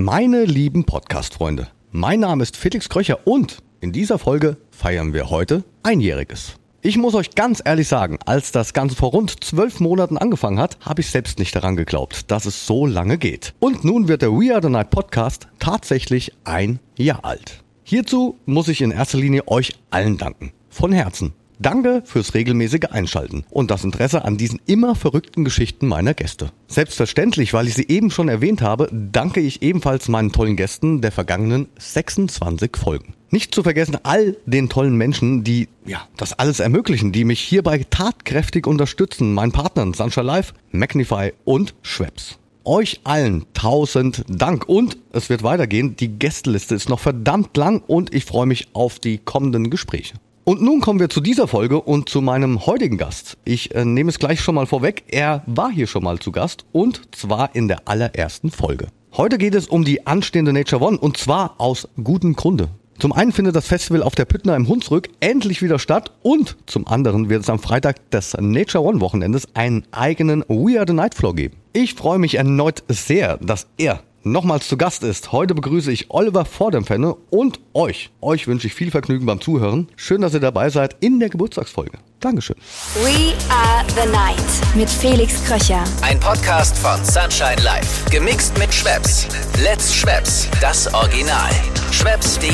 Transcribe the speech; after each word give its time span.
Meine 0.00 0.44
lieben 0.44 0.84
Podcast-Freunde, 0.84 1.66
mein 1.90 2.20
Name 2.20 2.44
ist 2.44 2.56
Felix 2.56 2.88
Kröcher 2.88 3.26
und 3.26 3.58
in 3.80 3.90
dieser 3.90 4.20
Folge 4.20 4.56
feiern 4.70 5.12
wir 5.12 5.28
heute 5.28 5.64
Einjähriges. 5.82 6.54
Ich 6.82 6.96
muss 6.96 7.16
euch 7.16 7.34
ganz 7.34 7.60
ehrlich 7.64 7.88
sagen, 7.88 8.20
als 8.24 8.52
das 8.52 8.72
Ganze 8.74 8.94
vor 8.94 9.10
rund 9.10 9.42
zwölf 9.42 9.80
Monaten 9.80 10.16
angefangen 10.16 10.60
hat, 10.60 10.78
habe 10.82 11.00
ich 11.00 11.10
selbst 11.10 11.40
nicht 11.40 11.56
daran 11.56 11.74
geglaubt, 11.74 12.30
dass 12.30 12.46
es 12.46 12.64
so 12.64 12.86
lange 12.86 13.18
geht. 13.18 13.54
Und 13.58 13.82
nun 13.82 14.06
wird 14.06 14.22
der 14.22 14.30
We 14.30 14.54
Are 14.54 14.62
the 14.62 14.68
Night 14.68 14.90
Podcast 14.90 15.48
tatsächlich 15.58 16.32
ein 16.44 16.78
Jahr 16.96 17.24
alt. 17.24 17.64
Hierzu 17.82 18.38
muss 18.46 18.68
ich 18.68 18.80
in 18.82 18.92
erster 18.92 19.18
Linie 19.18 19.48
euch 19.48 19.72
allen 19.90 20.16
danken. 20.16 20.52
Von 20.70 20.92
Herzen. 20.92 21.32
Danke 21.60 22.02
fürs 22.04 22.34
regelmäßige 22.34 22.90
Einschalten 22.90 23.44
und 23.50 23.72
das 23.72 23.82
Interesse 23.82 24.24
an 24.24 24.36
diesen 24.36 24.60
immer 24.66 24.94
verrückten 24.94 25.44
Geschichten 25.44 25.88
meiner 25.88 26.14
Gäste. 26.14 26.52
Selbstverständlich, 26.68 27.52
weil 27.52 27.66
ich 27.66 27.74
sie 27.74 27.88
eben 27.88 28.12
schon 28.12 28.28
erwähnt 28.28 28.62
habe, 28.62 28.88
danke 28.92 29.40
ich 29.40 29.60
ebenfalls 29.60 30.06
meinen 30.08 30.30
tollen 30.30 30.54
Gästen 30.54 31.00
der 31.00 31.10
vergangenen 31.10 31.68
26 31.76 32.76
Folgen. 32.76 33.14
Nicht 33.30 33.54
zu 33.54 33.64
vergessen 33.64 33.98
all 34.04 34.36
den 34.46 34.68
tollen 34.68 34.96
Menschen, 34.96 35.42
die 35.42 35.68
ja 35.84 36.06
das 36.16 36.38
alles 36.38 36.60
ermöglichen, 36.60 37.10
die 37.10 37.24
mich 37.24 37.40
hierbei 37.40 37.84
tatkräftig 37.90 38.68
unterstützen, 38.68 39.34
meinen 39.34 39.52
Partnern 39.52 39.94
Sunshine 39.94 40.26
Life, 40.26 40.54
Magnify 40.70 41.32
und 41.44 41.74
Schweppes. 41.82 42.38
Euch 42.64 43.00
allen 43.02 43.46
tausend 43.52 44.24
Dank 44.28 44.68
und 44.68 44.98
es 45.12 45.28
wird 45.28 45.42
weitergehen. 45.42 45.96
Die 45.96 46.18
Gästeliste 46.18 46.76
ist 46.76 46.88
noch 46.88 47.00
verdammt 47.00 47.56
lang 47.56 47.82
und 47.86 48.14
ich 48.14 48.24
freue 48.24 48.46
mich 48.46 48.68
auf 48.74 48.98
die 49.00 49.18
kommenden 49.18 49.70
Gespräche. 49.70 50.14
Und 50.48 50.62
nun 50.62 50.80
kommen 50.80 50.98
wir 50.98 51.10
zu 51.10 51.20
dieser 51.20 51.46
Folge 51.46 51.78
und 51.78 52.08
zu 52.08 52.22
meinem 52.22 52.64
heutigen 52.64 52.96
Gast. 52.96 53.36
Ich 53.44 53.74
äh, 53.74 53.84
nehme 53.84 54.08
es 54.08 54.18
gleich 54.18 54.40
schon 54.40 54.54
mal 54.54 54.64
vorweg. 54.64 55.04
Er 55.08 55.42
war 55.44 55.70
hier 55.70 55.86
schon 55.86 56.02
mal 56.02 56.20
zu 56.20 56.32
Gast 56.32 56.64
und 56.72 57.02
zwar 57.14 57.54
in 57.54 57.68
der 57.68 57.86
allerersten 57.86 58.50
Folge. 58.50 58.86
Heute 59.14 59.36
geht 59.36 59.54
es 59.54 59.66
um 59.66 59.84
die 59.84 60.06
anstehende 60.06 60.54
Nature 60.54 60.82
One 60.82 60.96
und 60.96 61.18
zwar 61.18 61.56
aus 61.58 61.86
gutem 62.02 62.34
Grunde. 62.34 62.70
Zum 62.98 63.12
einen 63.12 63.32
findet 63.32 63.56
das 63.56 63.66
Festival 63.66 64.02
auf 64.02 64.14
der 64.14 64.24
Püttner 64.24 64.56
im 64.56 64.68
Hunsrück 64.68 65.10
endlich 65.20 65.60
wieder 65.60 65.78
statt 65.78 66.12
und 66.22 66.56
zum 66.64 66.86
anderen 66.86 67.28
wird 67.28 67.42
es 67.42 67.50
am 67.50 67.58
Freitag 67.58 68.10
des 68.10 68.34
Nature 68.40 68.82
One 68.82 69.02
Wochenendes 69.02 69.54
einen 69.54 69.84
eigenen 69.90 70.42
We 70.48 70.78
Are 70.78 70.86
the 70.88 70.94
Night 70.94 71.14
Floor 71.14 71.34
geben. 71.34 71.56
Ich 71.74 71.92
freue 71.92 72.18
mich 72.18 72.36
erneut 72.36 72.82
sehr, 72.88 73.36
dass 73.36 73.66
er 73.76 74.00
nochmals 74.22 74.68
zu 74.68 74.76
Gast 74.76 75.02
ist. 75.02 75.32
Heute 75.32 75.54
begrüße 75.54 75.90
ich 75.92 76.10
Oliver 76.10 76.44
Vordempfenne 76.44 77.16
und 77.30 77.60
euch. 77.74 78.10
Euch 78.20 78.46
wünsche 78.46 78.66
ich 78.66 78.74
viel 78.74 78.90
Vergnügen 78.90 79.26
beim 79.26 79.40
Zuhören. 79.40 79.88
Schön, 79.96 80.20
dass 80.20 80.34
ihr 80.34 80.40
dabei 80.40 80.70
seid 80.70 80.96
in 81.00 81.20
der 81.20 81.28
Geburtstagsfolge. 81.28 81.98
Dankeschön. 82.20 82.56
We 82.96 83.34
are 83.50 83.84
the 83.88 84.10
night 84.10 84.76
mit 84.76 84.88
Felix 84.90 85.44
Kröcher. 85.44 85.84
Ein 86.02 86.18
Podcast 86.20 86.76
von 86.78 87.02
Sunshine 87.04 87.62
Life. 87.62 88.10
Gemixt 88.10 88.58
mit 88.58 88.72
Schwepps. 88.72 89.26
Let's 89.62 89.94
Schwepps. 89.94 90.48
Das 90.60 90.92
Original. 90.92 91.50
Schwepps.de. 91.92 92.50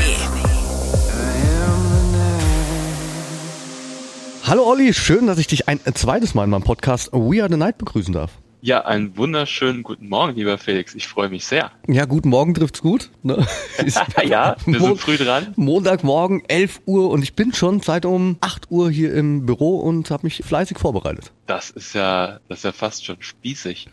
Hallo 4.47 4.65
Olli, 4.65 4.93
schön, 4.93 5.27
dass 5.27 5.39
ich 5.39 5.47
dich 5.47 5.69
ein 5.69 5.81
zweites 5.95 6.35
Mal 6.35 6.45
in 6.45 6.51
meinem 6.51 6.65
Podcast 6.65 7.11
We 7.13 7.43
Are 7.43 7.51
the 7.51 7.57
Night 7.57 7.79
begrüßen 7.79 8.13
darf. 8.13 8.31
Ja, 8.65 8.81
einen 8.87 9.15
wunderschönen 9.19 9.83
guten 9.83 10.09
Morgen, 10.09 10.37
lieber 10.37 10.57
Felix. 10.57 10.95
Ich 10.95 11.07
freue 11.07 11.29
mich 11.29 11.45
sehr. 11.45 11.71
Ja, 11.87 12.07
guten 12.07 12.31
Morgen 12.31 12.55
trifft's 12.55 12.81
gut. 12.81 13.11
Ne? 13.23 13.47
ja, 14.25 14.57
wir 14.65 14.81
sind 14.81 14.99
früh 14.99 15.19
dran. 15.19 15.53
Montagmorgen, 15.57 16.43
11 16.49 16.81
Uhr 16.87 17.11
und 17.11 17.23
ich 17.23 17.35
bin 17.35 17.53
schon 17.53 17.81
seit 17.81 18.07
um 18.07 18.39
8 18.41 18.71
Uhr 18.71 18.91
hier 18.91 19.13
im 19.13 19.45
Büro 19.45 19.81
und 19.81 20.11
habe 20.11 20.23
mich 20.25 20.43
fleißig 20.43 20.79
vorbereitet. 20.79 21.31
Das 21.47 21.69
ist 21.69 21.95
ja, 21.95 22.41
das 22.49 22.61
ist 22.61 22.65
ja 22.65 22.73
fast 22.73 23.05
schon 23.05 23.17
spießig. 23.21 23.91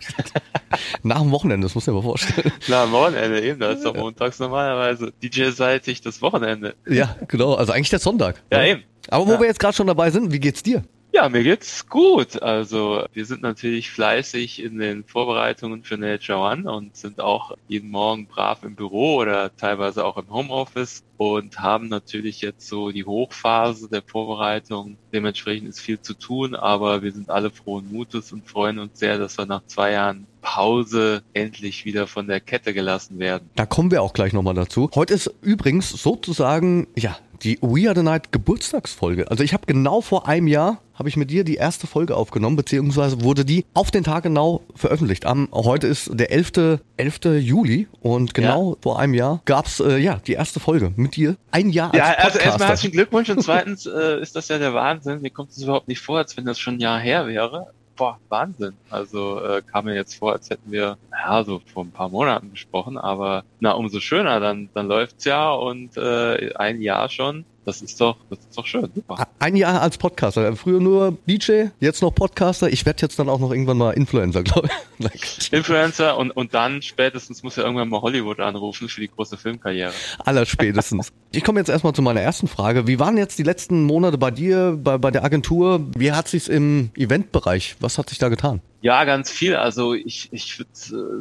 Nach 1.03 1.19
dem 1.19 1.31
Wochenende, 1.31 1.65
das 1.65 1.75
muss 1.75 1.85
ich 1.85 1.93
mir 1.93 2.01
vorstellen. 2.01 2.53
Nach 2.69 2.85
dem 2.85 2.93
Wochenende 2.93 3.41
eben, 3.41 3.59
da 3.59 3.71
ist 3.71 3.83
doch 3.83 3.93
montags 3.93 4.39
normalerweise 4.39 5.11
DJ-seitig 5.21 5.99
das 5.99 6.21
Wochenende. 6.21 6.75
Ja, 6.87 7.17
genau, 7.27 7.55
also 7.55 7.73
eigentlich 7.73 7.89
der 7.89 7.99
Sonntag. 7.99 8.41
Ja, 8.49 8.63
eben. 8.63 8.83
Aber 9.09 9.27
wo 9.27 9.31
Ja. 9.33 9.39
wir 9.41 9.47
jetzt 9.47 9.59
gerade 9.59 9.75
schon 9.75 9.87
dabei 9.87 10.11
sind, 10.11 10.31
wie 10.31 10.39
geht's 10.39 10.63
dir? 10.63 10.85
Ja, 11.21 11.29
mir 11.29 11.43
geht's 11.43 11.87
gut. 11.87 12.41
Also 12.41 13.05
wir 13.13 13.27
sind 13.27 13.43
natürlich 13.43 13.91
fleißig 13.91 14.59
in 14.59 14.79
den 14.79 15.03
Vorbereitungen 15.03 15.83
für 15.83 15.95
Nature 15.95 16.39
One 16.39 16.71
und 16.71 16.97
sind 16.97 17.19
auch 17.19 17.55
jeden 17.67 17.91
Morgen 17.91 18.25
brav 18.25 18.63
im 18.63 18.73
Büro 18.73 19.17
oder 19.17 19.55
teilweise 19.55 20.03
auch 20.03 20.17
im 20.17 20.31
Homeoffice 20.31 21.03
und 21.17 21.59
haben 21.59 21.89
natürlich 21.89 22.41
jetzt 22.41 22.67
so 22.67 22.89
die 22.89 23.05
Hochphase 23.05 23.87
der 23.87 24.01
Vorbereitung. 24.01 24.97
Dementsprechend 25.13 25.69
ist 25.69 25.79
viel 25.79 26.01
zu 26.01 26.15
tun, 26.15 26.55
aber 26.55 27.03
wir 27.03 27.11
sind 27.11 27.29
alle 27.29 27.51
frohen 27.51 27.91
Mutes 27.91 28.31
und 28.33 28.49
freuen 28.49 28.79
uns 28.79 28.97
sehr, 28.97 29.19
dass 29.19 29.37
wir 29.37 29.45
nach 29.45 29.61
zwei 29.67 29.91
Jahren 29.91 30.25
Pause 30.41 31.21
endlich 31.33 31.85
wieder 31.85 32.07
von 32.07 32.25
der 32.25 32.39
Kette 32.39 32.73
gelassen 32.73 33.19
werden. 33.19 33.47
Da 33.53 33.67
kommen 33.67 33.91
wir 33.91 34.01
auch 34.01 34.13
gleich 34.13 34.33
nochmal 34.33 34.55
dazu. 34.55 34.89
Heute 34.95 35.13
ist 35.13 35.31
übrigens 35.43 35.91
sozusagen, 35.91 36.87
ja, 36.95 37.15
die 37.43 37.57
We 37.61 37.87
Are 37.87 37.95
the 37.95 38.03
Night 38.03 38.31
Geburtstagsfolge. 38.31 39.29
Also 39.29 39.43
ich 39.43 39.53
habe 39.53 39.65
genau 39.65 40.01
vor 40.01 40.27
einem 40.27 40.47
Jahr, 40.47 40.81
habe 40.93 41.09
ich 41.09 41.17
mit 41.17 41.31
dir 41.31 41.43
die 41.43 41.55
erste 41.55 41.87
Folge 41.87 42.15
aufgenommen, 42.15 42.55
beziehungsweise 42.55 43.21
wurde 43.23 43.43
die 43.43 43.65
auf 43.73 43.89
den 43.91 44.03
Tag 44.03 44.23
genau 44.23 44.61
veröffentlicht. 44.75 45.25
Am, 45.25 45.49
heute 45.51 45.87
ist 45.87 46.11
der 46.13 46.31
11. 46.31 46.79
11. 46.97 47.19
Juli 47.39 47.87
und 48.01 48.33
genau 48.33 48.77
vor 48.81 48.99
einem 48.99 49.13
Jahr 49.15 49.41
gab's 49.45 49.79
äh, 49.79 49.97
ja 49.97 50.19
die 50.27 50.33
erste 50.33 50.59
Folge 50.59 50.91
mit 50.95 51.15
dir. 51.15 51.35
Ein 51.51 51.69
Jahr 51.69 51.91
als 51.93 51.97
Ja, 51.97 52.05
also 52.05 52.19
erstmal 52.19 52.41
Podcaster. 52.43 52.67
herzlichen 52.67 52.91
Glückwunsch 52.93 53.29
und 53.29 53.41
zweitens 53.43 53.85
äh, 53.87 54.21
ist 54.21 54.35
das 54.35 54.47
ja 54.49 54.59
der 54.59 54.73
Wahnsinn. 54.73 55.21
Mir 55.21 55.31
kommt 55.31 55.51
es 55.51 55.61
überhaupt 55.61 55.87
nicht 55.87 56.01
vor, 56.01 56.19
als 56.19 56.37
wenn 56.37 56.45
das 56.45 56.59
schon 56.59 56.75
ein 56.75 56.79
Jahr 56.79 56.99
her 56.99 57.25
wäre. 57.27 57.73
Boah, 58.01 58.19
Wahnsinn. 58.29 58.73
Also 58.89 59.39
äh, 59.43 59.61
kam 59.61 59.85
mir 59.85 59.93
jetzt 59.93 60.15
vor, 60.15 60.31
als 60.31 60.49
hätten 60.49 60.71
wir, 60.71 60.97
ja, 61.11 61.43
so 61.43 61.61
vor 61.71 61.83
ein 61.83 61.91
paar 61.91 62.09
Monaten 62.09 62.49
gesprochen, 62.49 62.97
aber 62.97 63.43
na, 63.59 63.73
umso 63.73 63.99
schöner, 63.99 64.39
dann, 64.39 64.71
dann 64.73 64.87
läuft's 64.87 65.23
ja 65.25 65.51
und 65.51 65.97
äh, 65.97 66.51
ein 66.55 66.81
Jahr 66.81 67.09
schon. 67.09 67.45
Das 67.63 67.81
ist 67.81 68.01
doch, 68.01 68.17
das 68.29 68.39
ist 68.39 68.57
doch 68.57 68.65
schön, 68.65 68.89
super. 68.93 69.27
Ein 69.37 69.55
Jahr 69.55 69.81
als 69.81 69.97
Podcaster. 69.97 70.55
Früher 70.55 70.79
nur 70.79 71.17
DJ, 71.27 71.65
jetzt 71.79 72.01
noch 72.01 72.09
Podcaster. 72.09 72.69
Ich 72.69 72.85
werde 72.87 73.03
jetzt 73.03 73.19
dann 73.19 73.29
auch 73.29 73.39
noch 73.39 73.51
irgendwann 73.51 73.77
mal 73.77 73.91
Influencer, 73.91 74.41
glaube 74.43 74.69
ich. 75.13 75.53
Influencer 75.53 76.17
und, 76.17 76.31
und 76.31 76.55
dann 76.55 76.81
spätestens 76.81 77.43
muss 77.43 77.57
ja 77.57 77.63
irgendwann 77.63 77.89
mal 77.89 78.01
Hollywood 78.01 78.39
anrufen 78.39 78.89
für 78.89 79.01
die 79.01 79.09
große 79.09 79.37
Filmkarriere. 79.37 79.93
Allerspätestens. 80.19 81.11
Ich 81.33 81.45
komme 81.45 81.61
jetzt 81.61 81.69
erstmal 81.69 81.93
zu 81.93 82.01
meiner 82.01 82.19
ersten 82.19 82.49
Frage. 82.49 82.87
Wie 82.87 82.99
waren 82.99 83.17
jetzt 83.17 83.39
die 83.39 83.43
letzten 83.43 83.85
Monate 83.85 84.17
bei 84.17 84.31
dir, 84.31 84.77
bei, 84.77 84.97
bei 84.97 85.11
der 85.11 85.23
Agentur? 85.23 85.79
Wie 85.95 86.11
hat 86.11 86.27
sich's 86.27 86.49
im 86.49 86.91
Eventbereich? 86.97 87.77
Was 87.79 87.97
hat 87.97 88.09
sich 88.09 88.17
da 88.17 88.27
getan? 88.27 88.59
Ja, 88.83 89.03
ganz 89.03 89.29
viel. 89.31 89.55
Also 89.55 89.93
ich, 89.93 90.27
ich 90.33 90.57
würde 90.57 90.71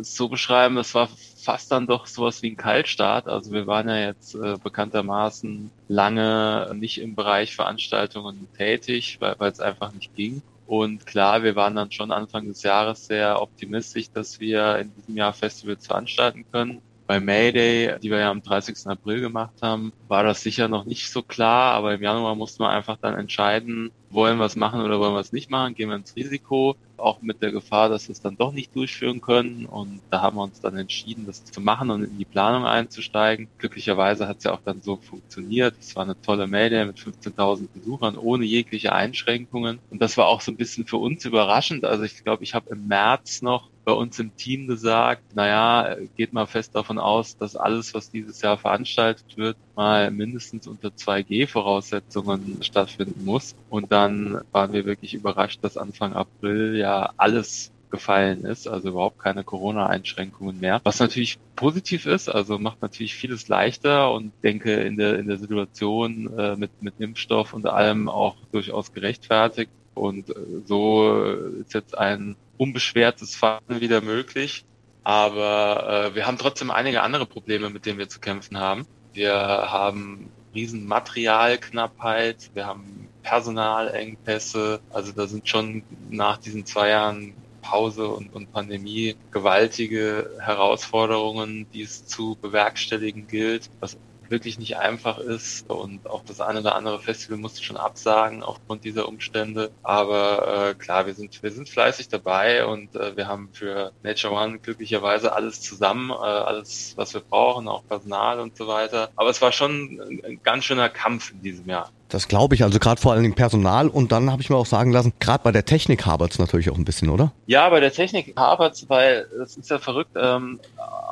es 0.00 0.14
so 0.16 0.28
beschreiben, 0.30 0.78
es 0.78 0.94
war 0.94 1.08
fast 1.44 1.70
dann 1.70 1.86
doch 1.86 2.06
sowas 2.06 2.40
wie 2.42 2.50
ein 2.52 2.56
Kaltstart. 2.56 3.28
Also 3.28 3.52
wir 3.52 3.66
waren 3.66 3.86
ja 3.88 3.98
jetzt 3.98 4.34
äh, 4.34 4.56
bekanntermaßen 4.62 5.70
lange 5.86 6.72
nicht 6.74 6.98
im 7.02 7.14
Bereich 7.14 7.54
Veranstaltungen 7.54 8.48
tätig, 8.56 9.18
weil 9.20 9.34
weil 9.38 9.52
es 9.52 9.60
einfach 9.60 9.92
nicht 9.92 10.14
ging. 10.14 10.42
Und 10.64 11.04
klar, 11.04 11.42
wir 11.42 11.54
waren 11.54 11.74
dann 11.74 11.90
schon 11.90 12.12
Anfang 12.12 12.46
des 12.48 12.62
Jahres 12.62 13.06
sehr 13.06 13.42
optimistisch, 13.42 14.10
dass 14.10 14.40
wir 14.40 14.78
in 14.78 14.94
diesem 14.94 15.16
Jahr 15.16 15.34
Festivals 15.34 15.84
veranstalten 15.86 16.46
können. 16.50 16.80
Bei 17.06 17.18
Mayday, 17.20 17.98
die 18.00 18.10
wir 18.10 18.20
ja 18.20 18.30
am 18.30 18.40
30. 18.42 18.86
April 18.86 19.20
gemacht 19.20 19.56
haben, 19.62 19.92
war 20.06 20.22
das 20.22 20.42
sicher 20.42 20.68
noch 20.68 20.84
nicht 20.84 21.10
so 21.10 21.22
klar, 21.22 21.74
aber 21.74 21.92
im 21.94 22.02
Januar 22.02 22.36
mussten 22.36 22.62
wir 22.62 22.68
einfach 22.70 22.98
dann 23.02 23.18
entscheiden, 23.18 23.90
wollen 24.08 24.38
wir 24.38 24.44
es 24.46 24.54
machen 24.56 24.80
oder 24.82 25.00
wollen 25.00 25.14
wir 25.14 25.20
es 25.20 25.32
nicht 25.32 25.50
machen, 25.50 25.74
gehen 25.74 25.88
wir 25.88 25.96
ins 25.96 26.14
Risiko, 26.14 26.76
auch 27.00 27.22
mit 27.22 27.42
der 27.42 27.52
Gefahr, 27.52 27.88
dass 27.88 28.08
wir 28.08 28.12
es 28.12 28.20
dann 28.20 28.36
doch 28.36 28.52
nicht 28.52 28.74
durchführen 28.74 29.20
können. 29.20 29.66
Und 29.66 30.02
da 30.10 30.22
haben 30.22 30.36
wir 30.36 30.42
uns 30.42 30.60
dann 30.60 30.76
entschieden, 30.76 31.26
das 31.26 31.44
zu 31.44 31.60
machen 31.60 31.90
und 31.90 32.04
in 32.04 32.18
die 32.18 32.24
Planung 32.24 32.66
einzusteigen. 32.66 33.48
Glücklicherweise 33.58 34.28
hat 34.28 34.38
es 34.38 34.44
ja 34.44 34.52
auch 34.52 34.62
dann 34.64 34.82
so 34.82 34.96
funktioniert. 34.96 35.76
Es 35.80 35.96
war 35.96 36.04
eine 36.04 36.20
tolle 36.20 36.46
Mayday 36.46 36.86
mit 36.86 36.98
15.000 36.98 37.68
Besuchern 37.72 38.16
ohne 38.16 38.44
jegliche 38.44 38.92
Einschränkungen. 38.92 39.80
Und 39.90 40.00
das 40.02 40.16
war 40.16 40.26
auch 40.26 40.40
so 40.40 40.52
ein 40.52 40.56
bisschen 40.56 40.86
für 40.86 40.98
uns 40.98 41.24
überraschend. 41.24 41.84
Also 41.84 42.04
ich 42.04 42.22
glaube, 42.24 42.44
ich 42.44 42.54
habe 42.54 42.70
im 42.70 42.86
März 42.86 43.42
noch 43.42 43.70
bei 43.90 43.96
uns 43.96 44.20
im 44.20 44.36
Team 44.36 44.68
gesagt, 44.68 45.34
naja, 45.34 45.96
geht 46.16 46.32
mal 46.32 46.46
fest 46.46 46.76
davon 46.76 47.00
aus, 47.00 47.36
dass 47.36 47.56
alles, 47.56 47.92
was 47.92 48.08
dieses 48.08 48.40
Jahr 48.40 48.56
veranstaltet 48.56 49.36
wird, 49.36 49.56
mal 49.74 50.12
mindestens 50.12 50.68
unter 50.68 50.90
2G-Voraussetzungen 50.90 52.62
stattfinden 52.62 53.24
muss. 53.24 53.56
Und 53.68 53.90
dann 53.90 54.42
waren 54.52 54.72
wir 54.72 54.84
wirklich 54.84 55.14
überrascht, 55.14 55.58
dass 55.62 55.76
Anfang 55.76 56.12
April 56.12 56.76
ja 56.76 57.12
alles 57.16 57.72
gefallen 57.90 58.44
ist, 58.44 58.68
also 58.68 58.90
überhaupt 58.90 59.18
keine 59.18 59.42
Corona-Einschränkungen 59.42 60.60
mehr. 60.60 60.80
Was 60.84 61.00
natürlich 61.00 61.38
positiv 61.56 62.06
ist, 62.06 62.28
also 62.28 62.60
macht 62.60 62.82
natürlich 62.82 63.16
vieles 63.16 63.48
leichter 63.48 64.12
und 64.12 64.32
denke 64.44 64.72
in 64.74 64.96
der 64.96 65.18
in 65.18 65.26
der 65.26 65.38
Situation 65.38 66.32
äh, 66.38 66.54
mit 66.54 66.70
mit 66.80 66.94
Impfstoff 67.00 67.52
und 67.54 67.66
allem 67.66 68.08
auch 68.08 68.36
durchaus 68.52 68.92
gerechtfertigt. 68.92 69.72
Und 69.94 70.30
äh, 70.30 70.34
so 70.66 71.22
ist 71.60 71.74
jetzt 71.74 71.96
ein 71.96 72.36
unbeschwertes 72.56 73.34
Fahren 73.34 73.80
wieder 73.80 74.00
möglich. 74.00 74.64
Aber 75.02 76.10
äh, 76.10 76.14
wir 76.14 76.26
haben 76.26 76.38
trotzdem 76.38 76.70
einige 76.70 77.02
andere 77.02 77.26
Probleme, 77.26 77.70
mit 77.70 77.86
denen 77.86 77.98
wir 77.98 78.08
zu 78.08 78.20
kämpfen 78.20 78.58
haben. 78.58 78.86
Wir 79.12 79.34
haben 79.34 80.30
riesen 80.54 80.86
Materialknappheit, 80.86 82.50
wir 82.54 82.66
haben 82.66 83.08
Personalengpässe. 83.22 84.80
Also 84.90 85.12
da 85.12 85.26
sind 85.26 85.48
schon 85.48 85.82
nach 86.10 86.38
diesen 86.38 86.66
zwei 86.66 86.90
Jahren 86.90 87.34
Pause 87.62 88.08
und, 88.08 88.32
und 88.34 88.52
Pandemie 88.52 89.16
gewaltige 89.30 90.30
Herausforderungen, 90.40 91.66
die 91.72 91.82
es 91.82 92.06
zu 92.06 92.36
bewerkstelligen 92.40 93.26
gilt, 93.26 93.70
was 93.80 93.96
wirklich 94.30 94.58
nicht 94.58 94.76
einfach 94.78 95.18
ist 95.18 95.68
und 95.68 96.08
auch 96.08 96.24
das 96.24 96.40
eine 96.40 96.60
oder 96.60 96.74
andere 96.76 97.00
Festival 97.00 97.38
musste 97.38 97.62
schon 97.62 97.76
absagen 97.76 98.42
aufgrund 98.42 98.84
dieser 98.84 99.08
Umstände. 99.08 99.72
Aber 99.82 100.70
äh, 100.70 100.74
klar, 100.74 101.06
wir 101.06 101.14
sind 101.14 101.42
wir 101.42 101.50
sind 101.52 101.68
fleißig 101.68 102.08
dabei 102.08 102.66
und 102.66 102.94
äh, 102.94 103.16
wir 103.16 103.28
haben 103.28 103.50
für 103.52 103.92
Nature 104.02 104.34
One 104.34 104.58
glücklicherweise 104.60 105.32
alles 105.32 105.60
zusammen, 105.60 106.10
äh, 106.10 106.14
alles 106.14 106.94
was 106.96 107.14
wir 107.14 107.20
brauchen, 107.20 107.68
auch 107.68 107.86
Personal 107.86 108.40
und 108.40 108.56
so 108.56 108.66
weiter. 108.68 109.10
Aber 109.16 109.30
es 109.30 109.42
war 109.42 109.52
schon 109.52 110.00
ein, 110.00 110.24
ein 110.24 110.42
ganz 110.42 110.64
schöner 110.64 110.88
Kampf 110.88 111.32
in 111.32 111.42
diesem 111.42 111.68
Jahr. 111.68 111.90
Das 112.10 112.26
glaube 112.26 112.56
ich, 112.56 112.64
also 112.64 112.78
gerade 112.80 113.00
vor 113.00 113.12
allen 113.12 113.22
Dingen 113.22 113.34
Personal 113.34 113.88
und 113.88 114.10
dann 114.10 114.30
habe 114.30 114.42
ich 114.42 114.50
mir 114.50 114.56
auch 114.56 114.66
sagen 114.66 114.92
lassen, 114.92 115.12
gerade 115.20 115.44
bei 115.44 115.52
der 115.52 115.64
Technik 115.64 116.06
hapert 116.06 116.32
es 116.32 116.38
natürlich 116.38 116.68
auch 116.70 116.76
ein 116.76 116.84
bisschen, 116.84 117.08
oder? 117.08 117.32
Ja, 117.46 117.68
bei 117.70 117.78
der 117.78 117.92
Technik 117.92 118.34
hapert 118.36 118.74
es, 118.74 118.88
weil 118.88 119.26
es 119.42 119.56
ist 119.56 119.70
ja 119.70 119.78
verrückt, 119.78 120.16
ähm, 120.16 120.58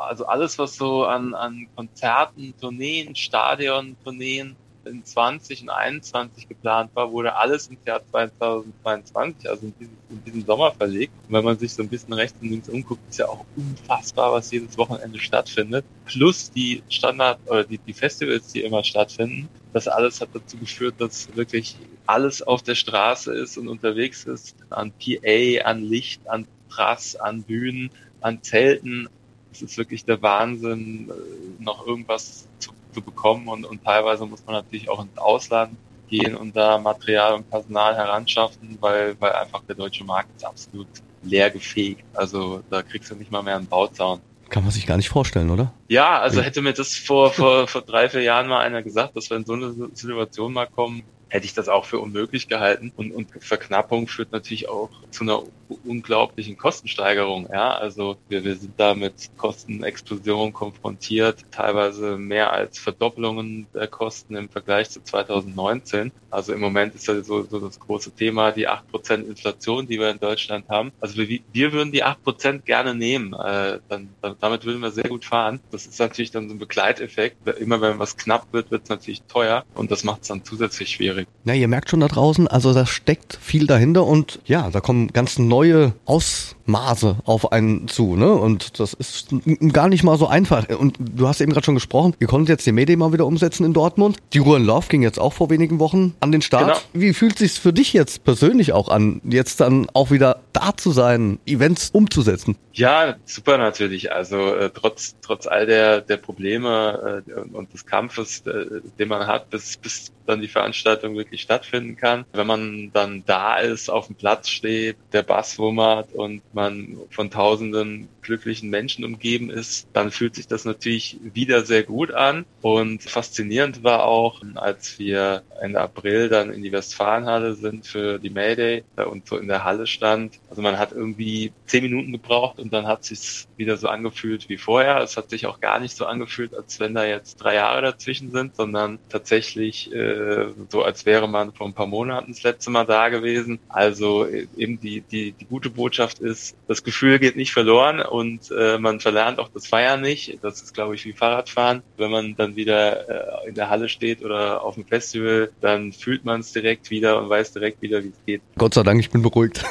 also 0.08 0.26
alles, 0.26 0.58
was 0.58 0.74
so 0.74 1.04
an, 1.04 1.34
an 1.34 1.68
Konzerten, 1.76 2.52
Tourneen, 2.60 3.14
Stadion, 3.14 3.96
Tourneen 4.02 4.56
in 4.88 5.04
20 5.04 5.62
und 5.62 5.70
21 5.70 6.48
geplant 6.48 6.90
war, 6.94 7.12
wurde 7.12 7.34
alles 7.36 7.68
ins 7.68 7.80
Jahr 7.86 8.00
2022, 8.10 9.48
also 9.48 9.66
in 9.66 9.74
diesen, 9.78 9.96
in 10.10 10.24
diesen 10.24 10.46
Sommer 10.46 10.72
verlegt. 10.72 11.12
Und 11.28 11.34
wenn 11.34 11.44
man 11.44 11.58
sich 11.58 11.74
so 11.74 11.82
ein 11.82 11.88
bisschen 11.88 12.12
rechts 12.14 12.36
und 12.40 12.48
links 12.48 12.68
umguckt, 12.68 13.02
ist 13.08 13.18
ja 13.18 13.28
auch 13.28 13.44
unfassbar, 13.56 14.32
was 14.32 14.50
jedes 14.50 14.76
Wochenende 14.78 15.18
stattfindet. 15.18 15.84
Plus 16.06 16.50
die 16.50 16.82
Standard- 16.88 17.38
oder 17.46 17.64
die, 17.64 17.78
die 17.78 17.92
Festivals, 17.92 18.52
die 18.52 18.62
immer 18.62 18.82
stattfinden. 18.82 19.48
Das 19.72 19.88
alles 19.88 20.20
hat 20.20 20.30
dazu 20.32 20.56
geführt, 20.58 20.96
dass 20.98 21.34
wirklich 21.36 21.76
alles 22.06 22.42
auf 22.42 22.62
der 22.62 22.74
Straße 22.74 23.32
ist 23.34 23.58
und 23.58 23.68
unterwegs 23.68 24.24
ist. 24.24 24.56
An 24.70 24.92
PA, 24.92 25.64
an 25.64 25.82
Licht, 25.82 26.26
an 26.28 26.46
Prass, 26.68 27.16
an 27.16 27.42
Bühnen, 27.42 27.90
an 28.20 28.42
Zelten. 28.42 29.08
Es 29.52 29.62
ist 29.62 29.76
wirklich 29.76 30.04
der 30.04 30.22
Wahnsinn, 30.22 31.10
äh, 31.10 31.62
noch 31.62 31.86
irgendwas 31.86 32.46
zu 32.58 32.72
zu 32.92 33.02
bekommen 33.02 33.48
und, 33.48 33.64
und 33.64 33.84
teilweise 33.84 34.26
muss 34.26 34.44
man 34.46 34.56
natürlich 34.56 34.88
auch 34.88 35.02
ins 35.02 35.16
Ausland 35.18 35.76
gehen 36.08 36.34
und 36.34 36.56
da 36.56 36.78
Material 36.78 37.34
und 37.34 37.50
Personal 37.50 37.94
heranschaffen, 37.94 38.78
weil, 38.80 39.20
weil 39.20 39.32
einfach 39.32 39.62
der 39.64 39.76
deutsche 39.76 40.04
Markt 40.04 40.30
ist 40.36 40.44
absolut 40.44 40.88
leer 41.22 41.50
gefegt. 41.50 42.04
Also 42.14 42.62
da 42.70 42.82
kriegst 42.82 43.10
du 43.10 43.14
nicht 43.14 43.30
mal 43.30 43.42
mehr 43.42 43.56
einen 43.56 43.66
Bauzaun. 43.66 44.20
Kann 44.50 44.62
man 44.62 44.72
sich 44.72 44.86
gar 44.86 44.96
nicht 44.96 45.08
vorstellen, 45.08 45.50
oder? 45.50 45.72
Ja, 45.88 46.20
also 46.20 46.40
hätte 46.40 46.62
mir 46.62 46.72
das 46.72 46.96
vor, 46.96 47.32
vor, 47.32 47.68
vor 47.68 47.82
drei, 47.82 48.08
vier 48.08 48.22
Jahren 48.22 48.48
mal 48.48 48.60
einer 48.60 48.82
gesagt, 48.82 49.16
dass 49.16 49.28
wir 49.30 49.36
in 49.36 49.44
so 49.44 49.52
eine 49.52 49.72
Situation 49.92 50.52
mal 50.52 50.66
kommen, 50.66 51.02
hätte 51.28 51.44
ich 51.44 51.54
das 51.54 51.68
auch 51.68 51.84
für 51.84 51.98
unmöglich 51.98 52.48
gehalten. 52.48 52.92
Und, 52.96 53.12
und 53.12 53.28
Verknappung 53.40 54.08
führt 54.08 54.32
natürlich 54.32 54.68
auch 54.68 54.90
zu 55.10 55.24
einer 55.24 55.42
unglaublichen 55.84 56.56
Kostensteigerung. 56.56 57.48
Ja, 57.52 57.76
also 57.76 58.16
wir, 58.28 58.44
wir 58.44 58.56
sind 58.56 58.74
da 58.76 58.94
mit 58.94 59.30
Kostenexplosion 59.36 60.52
konfrontiert, 60.52 61.44
teilweise 61.50 62.16
mehr 62.16 62.52
als 62.52 62.78
Verdoppelungen 62.78 63.66
der 63.74 63.86
Kosten 63.86 64.36
im 64.36 64.48
Vergleich 64.48 64.90
zu 64.90 65.02
2019. 65.02 66.12
Also 66.30 66.52
im 66.52 66.60
Moment 66.60 66.94
ist 66.94 67.06
ja 67.06 67.20
so, 67.22 67.42
so 67.44 67.58
das 67.60 67.78
große 67.80 68.12
Thema 68.12 68.52
die 68.52 68.68
8% 68.68 69.26
Inflation, 69.26 69.86
die 69.86 69.98
wir 69.98 70.10
in 70.10 70.18
Deutschland 70.18 70.68
haben. 70.68 70.92
Also 71.00 71.16
wir, 71.16 71.40
wir 71.52 71.72
würden 71.72 71.92
die 71.92 72.04
8% 72.04 72.62
gerne 72.62 72.94
nehmen. 72.94 73.32
Äh, 73.32 73.78
dann, 73.88 74.10
damit 74.40 74.64
würden 74.64 74.80
wir 74.80 74.90
sehr 74.90 75.08
gut 75.08 75.24
fahren. 75.24 75.60
Das 75.70 75.86
ist 75.86 75.98
natürlich 75.98 76.30
dann 76.30 76.48
so 76.48 76.54
ein 76.54 76.58
Begleiteffekt. 76.58 77.36
Immer 77.58 77.80
wenn 77.80 77.98
was 77.98 78.16
knapp 78.16 78.46
wird, 78.52 78.70
wird 78.70 78.84
es 78.84 78.88
natürlich 78.88 79.22
teuer 79.22 79.64
und 79.74 79.90
das 79.90 80.04
macht 80.04 80.22
es 80.22 80.28
dann 80.28 80.44
zusätzlich 80.44 80.90
schwierig. 80.90 81.26
Na, 81.44 81.54
ihr 81.54 81.68
merkt 81.68 81.90
schon 81.90 82.00
da 82.00 82.08
draußen, 82.08 82.48
also 82.48 82.74
da 82.74 82.86
steckt 82.86 83.38
viel 83.40 83.66
dahinter 83.66 84.04
und 84.06 84.40
ja, 84.44 84.70
da 84.70 84.80
kommen 84.80 85.08
ganz 85.08 85.38
neue 85.38 85.57
neue 85.58 85.92
Aus 86.04 86.54
Ausmaße 86.68 87.16
auf 87.24 87.50
einen 87.52 87.88
zu, 87.88 88.14
ne? 88.14 88.30
Und 88.30 88.78
das 88.78 88.92
ist 88.92 89.28
gar 89.72 89.88
nicht 89.88 90.04
mal 90.04 90.18
so 90.18 90.26
einfach. 90.26 90.68
Und 90.68 90.96
du 90.98 91.26
hast 91.26 91.40
eben 91.40 91.52
gerade 91.52 91.64
schon 91.64 91.74
gesprochen, 91.74 92.14
ihr 92.20 92.26
konntet 92.26 92.50
jetzt 92.50 92.66
die 92.66 92.72
Medien 92.72 92.98
mal 92.98 93.12
wieder 93.12 93.26
umsetzen 93.26 93.64
in 93.64 93.72
Dortmund. 93.72 94.18
Die 94.34 94.38
Ruhe 94.38 94.58
in 94.58 94.64
Love 94.64 94.86
ging 94.88 95.02
jetzt 95.02 95.18
auch 95.18 95.32
vor 95.32 95.50
wenigen 95.50 95.78
Wochen 95.78 96.14
an 96.20 96.30
den 96.30 96.42
Start. 96.42 96.66
Genau. 96.66 96.78
Wie 96.92 97.14
fühlt 97.14 97.38
sich's 97.38 97.58
für 97.58 97.72
dich 97.72 97.92
jetzt 97.92 98.24
persönlich 98.24 98.72
auch 98.72 98.88
an, 98.88 99.20
jetzt 99.24 99.60
dann 99.60 99.88
auch 99.94 100.10
wieder 100.10 100.40
da 100.52 100.76
zu 100.76 100.90
sein, 100.90 101.38
Events 101.46 101.90
umzusetzen? 101.90 102.56
Ja, 102.72 103.16
super 103.24 103.58
natürlich. 103.58 104.12
Also 104.12 104.54
äh, 104.54 104.70
trotz 104.70 105.16
trotz 105.20 105.46
all 105.46 105.66
der 105.66 106.00
der 106.00 106.16
Probleme 106.16 107.24
äh, 107.26 107.32
und, 107.32 107.54
und 107.54 107.72
des 107.72 107.86
Kampfes, 107.86 108.46
äh, 108.46 108.80
den 108.98 109.08
man 109.08 109.26
hat, 109.26 109.50
bis 109.50 109.76
bis 109.78 110.12
dann 110.26 110.40
die 110.40 110.48
Veranstaltung 110.48 111.16
wirklich 111.16 111.40
stattfinden 111.40 111.96
kann. 111.96 112.24
Wenn 112.32 112.46
man 112.46 112.90
dann 112.92 113.24
da 113.26 113.58
ist, 113.58 113.88
auf 113.88 114.06
dem 114.06 114.14
Platz 114.14 114.48
steht, 114.48 114.96
der 115.12 115.22
Bass 115.22 115.58
wummert 115.58 116.12
und 116.12 116.42
man 116.58 116.98
von 117.10 117.30
Tausenden 117.30 118.08
glücklichen 118.20 118.68
Menschen 118.68 119.04
umgeben 119.04 119.48
ist, 119.48 119.88
dann 119.92 120.10
fühlt 120.10 120.34
sich 120.34 120.48
das 120.48 120.64
natürlich 120.64 121.18
wieder 121.22 121.64
sehr 121.64 121.84
gut 121.84 122.10
an. 122.12 122.44
Und 122.60 123.02
faszinierend 123.02 123.84
war 123.84 124.04
auch, 124.04 124.42
als 124.56 124.98
wir 124.98 125.42
Ende 125.60 125.80
April 125.80 126.28
dann 126.28 126.52
in 126.52 126.62
die 126.62 126.72
Westfalenhalle 126.72 127.54
sind 127.54 127.86
für 127.86 128.18
die 128.18 128.30
Mayday 128.30 128.84
und 128.96 129.26
so 129.26 129.36
in 129.38 129.48
der 129.48 129.64
Halle 129.64 129.86
stand. 129.86 130.40
Also 130.50 130.60
man 130.60 130.78
hat 130.78 130.92
irgendwie 130.92 131.52
zehn 131.66 131.84
Minuten 131.84 132.12
gebraucht 132.12 132.58
und 132.58 132.72
dann 132.72 132.86
hat 132.86 133.04
sich 133.04 133.46
wieder 133.56 133.76
so 133.76 133.88
angefühlt 133.88 134.48
wie 134.48 134.58
vorher. 134.58 134.98
Es 134.98 135.16
hat 135.16 135.30
sich 135.30 135.46
auch 135.46 135.60
gar 135.60 135.78
nicht 135.80 135.96
so 135.96 136.06
angefühlt, 136.06 136.54
als 136.54 136.80
wenn 136.80 136.94
da 136.94 137.04
jetzt 137.04 137.36
drei 137.36 137.54
Jahre 137.54 137.82
dazwischen 137.82 138.30
sind, 138.32 138.56
sondern 138.56 138.98
tatsächlich 139.08 139.92
äh, 139.92 140.48
so, 140.68 140.82
als 140.82 141.06
wäre 141.06 141.28
man 141.28 141.52
vor 141.52 141.66
ein 141.66 141.74
paar 141.74 141.86
Monaten 141.86 142.32
das 142.32 142.42
letzte 142.42 142.70
Mal 142.70 142.84
da 142.84 143.08
gewesen. 143.08 143.58
Also 143.68 144.24
äh, 144.24 144.48
eben 144.56 144.80
die, 144.80 145.00
die, 145.00 145.32
die 145.32 145.44
gute 145.46 145.70
Botschaft 145.70 146.18
ist, 146.18 146.47
das 146.66 146.84
Gefühl 146.84 147.18
geht 147.18 147.36
nicht 147.36 147.52
verloren 147.52 148.00
und 148.00 148.50
äh, 148.50 148.78
man 148.78 149.00
verlernt 149.00 149.38
auch 149.38 149.48
das 149.52 149.66
Feiern 149.66 150.00
nicht. 150.00 150.38
Das 150.42 150.62
ist, 150.62 150.74
glaube 150.74 150.94
ich, 150.94 151.04
wie 151.04 151.12
Fahrradfahren. 151.12 151.82
Wenn 151.96 152.10
man 152.10 152.36
dann 152.36 152.56
wieder 152.56 153.44
äh, 153.44 153.48
in 153.48 153.54
der 153.54 153.70
Halle 153.70 153.88
steht 153.88 154.24
oder 154.24 154.62
auf 154.62 154.74
dem 154.74 154.84
Festival, 154.84 155.50
dann 155.60 155.92
fühlt 155.92 156.24
man 156.24 156.40
es 156.40 156.52
direkt 156.52 156.90
wieder 156.90 157.20
und 157.20 157.28
weiß 157.28 157.52
direkt 157.52 157.82
wieder, 157.82 158.02
wie 158.02 158.08
es 158.08 158.20
geht. 158.26 158.42
Gott 158.56 158.74
sei 158.74 158.82
Dank, 158.82 159.00
ich 159.00 159.10
bin 159.10 159.22
beruhigt. 159.22 159.64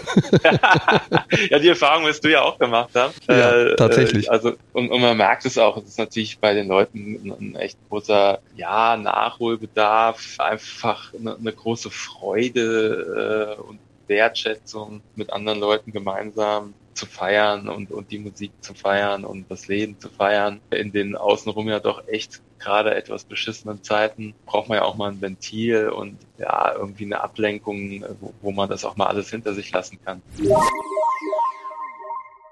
ja, 1.50 1.60
die 1.60 1.70
Erfahrung 1.70 2.06
wirst 2.06 2.24
du 2.24 2.32
ja 2.32 2.42
auch 2.42 2.58
gemacht 2.58 2.90
haben. 2.96 3.14
Ja, 3.28 3.52
äh, 3.52 3.76
tatsächlich. 3.76 4.32
Also 4.32 4.54
und, 4.74 4.90
und 4.90 5.02
man 5.02 5.18
merkt 5.18 5.46
es 5.46 5.58
auch, 5.58 5.78
es 5.78 5.86
ist 5.86 6.00
natürlich 6.00 6.40
bei 6.40 6.54
den 6.54 6.68
Leuten 6.68 7.20
ein, 7.24 7.36
ein 7.40 7.56
echt 7.56 7.78
großer 7.90 8.40
ja, 8.56 8.98
Nachholbedarf, 8.98 10.36
einfach 10.40 11.14
eine, 11.14 11.36
eine 11.36 11.52
große 11.52 11.90
Freude 11.90 13.58
äh, 13.58 13.62
und 13.62 13.80
Wertschätzung 14.08 15.02
mit 15.16 15.32
anderen 15.32 15.60
Leuten 15.60 15.92
gemeinsam 15.92 16.74
zu 16.94 17.06
feiern 17.06 17.70
und, 17.70 17.92
und 17.92 18.12
die 18.12 18.18
Musik 18.18 18.52
zu 18.62 18.74
feiern 18.74 19.24
und 19.24 19.50
das 19.52 19.68
Leben 19.68 20.00
zu 20.00 20.10
feiern. 20.10 20.60
In 20.72 20.92
den 20.92 21.16
außenrum 21.16 21.70
ja 21.70 21.80
doch 21.80 22.08
echt 22.08 22.42
gerade 22.60 22.96
etwas 22.96 23.24
beschissenen 23.24 23.84
Zeiten 23.84 24.34
braucht 24.46 24.68
man 24.68 24.80
ja 24.80 24.84
auch 24.84 24.96
mal 24.96 25.12
ein 25.12 25.22
Ventil 25.22 25.90
und 25.90 26.18
ja, 26.40 26.74
irgendwie 26.76 27.06
eine 27.06 27.22
Ablenkung, 27.22 28.04
wo, 28.20 28.34
wo 28.42 28.52
man 28.52 28.68
das 28.70 28.84
auch 28.84 28.98
mal 28.98 29.06
alles 29.06 29.30
hinter 29.30 29.54
sich 29.54 29.72
lassen 29.72 30.00
kann. 30.04 30.22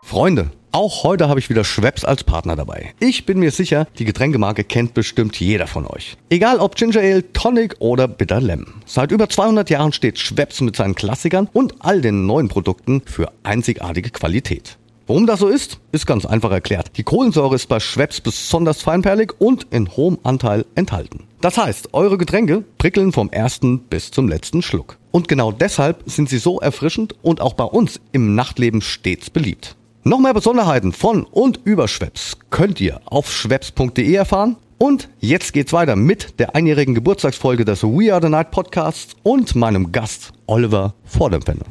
Freunde, 0.08 0.52
auch 0.72 1.04
heute 1.04 1.30
habe 1.30 1.40
ich 1.40 1.50
wieder 1.50 1.64
Schweppes 1.64 2.06
als 2.06 2.24
Partner 2.24 2.56
dabei. 2.56 2.94
Ich 3.00 3.26
bin 3.26 3.40
mir 3.40 3.50
sicher, 3.50 3.88
die 3.98 4.06
Getränkemarke 4.06 4.64
kennt 4.64 4.94
bestimmt 4.94 5.40
jeder 5.40 5.66
von 5.66 5.88
euch. 5.88 6.16
Egal 6.30 6.60
ob 6.60 6.76
Ginger 6.76 7.00
Ale, 7.00 7.34
Tonic 7.34 7.78
oder 7.80 8.08
Bitter 8.08 8.40
Lemon. 8.40 8.72
Seit 8.86 9.12
über 9.12 9.28
200 9.28 9.68
Jahren 9.72 9.94
steht 9.94 10.20
Schweppes 10.20 10.62
mit 10.62 10.76
seinen 10.76 10.94
Klassikern 10.94 11.50
und 11.54 11.74
all 11.80 12.02
den 12.02 12.28
neuen 12.28 12.50
Produkten 12.50 13.02
für 13.08 13.32
einzigartige 13.42 14.12
Qualität. 14.12 14.78
Warum 15.08 15.26
das 15.26 15.40
so 15.40 15.48
ist, 15.48 15.80
ist 15.92 16.06
ganz 16.06 16.28
einfach 16.28 16.52
erklärt. 16.52 16.92
Die 16.98 17.04
Kohlensäure 17.04 17.56
ist 17.56 17.68
bei 17.68 17.80
Schweppes 17.80 18.22
besonders 18.22 18.84
feinperlig 18.84 19.34
und 19.40 19.66
in 19.72 19.90
hohem 19.98 20.20
Anteil 20.22 20.66
enthalten. 20.76 21.24
Das 21.42 21.58
heißt, 21.58 21.96
eure 21.96 22.20
Getränke 22.20 22.64
prickeln 22.78 23.12
vom 23.12 23.32
ersten 23.32 23.80
bis 23.80 24.12
zum 24.12 24.30
letzten 24.30 24.62
Schluck. 24.62 24.98
Und 25.10 25.28
genau 25.28 25.52
deshalb 25.52 26.04
sind 26.06 26.30
sie 26.30 26.38
so 26.38 26.60
erfrischend 26.60 27.16
und 27.24 27.42
auch 27.42 27.54
bei 27.54 27.64
uns 27.64 28.00
im 28.12 28.36
Nachtleben 28.36 28.82
stets 28.82 29.32
beliebt. 29.32 29.76
Noch 30.08 30.20
mehr 30.20 30.36
Besonderheiten 30.36 30.94
von 30.94 31.24
und 31.24 31.62
über 31.64 31.88
Schweppes 31.88 32.38
könnt 32.52 32.80
ihr 32.80 33.02
auf 33.06 33.32
schweppes.de 33.32 34.14
erfahren. 34.14 34.56
Und 34.78 35.10
jetzt 35.20 35.52
geht's 35.52 35.74
weiter 35.74 35.96
mit 35.96 36.40
der 36.40 36.56
einjährigen 36.56 36.94
Geburtstagsfolge 36.94 37.66
des 37.66 37.82
We 37.82 38.14
Are 38.14 38.22
the 38.22 38.30
Night 38.30 38.52
Podcasts 38.52 39.16
und 39.24 39.56
meinem 39.56 39.92
Gast 39.92 40.32
Oliver 40.46 40.94
Vordempfänger. 41.06 41.66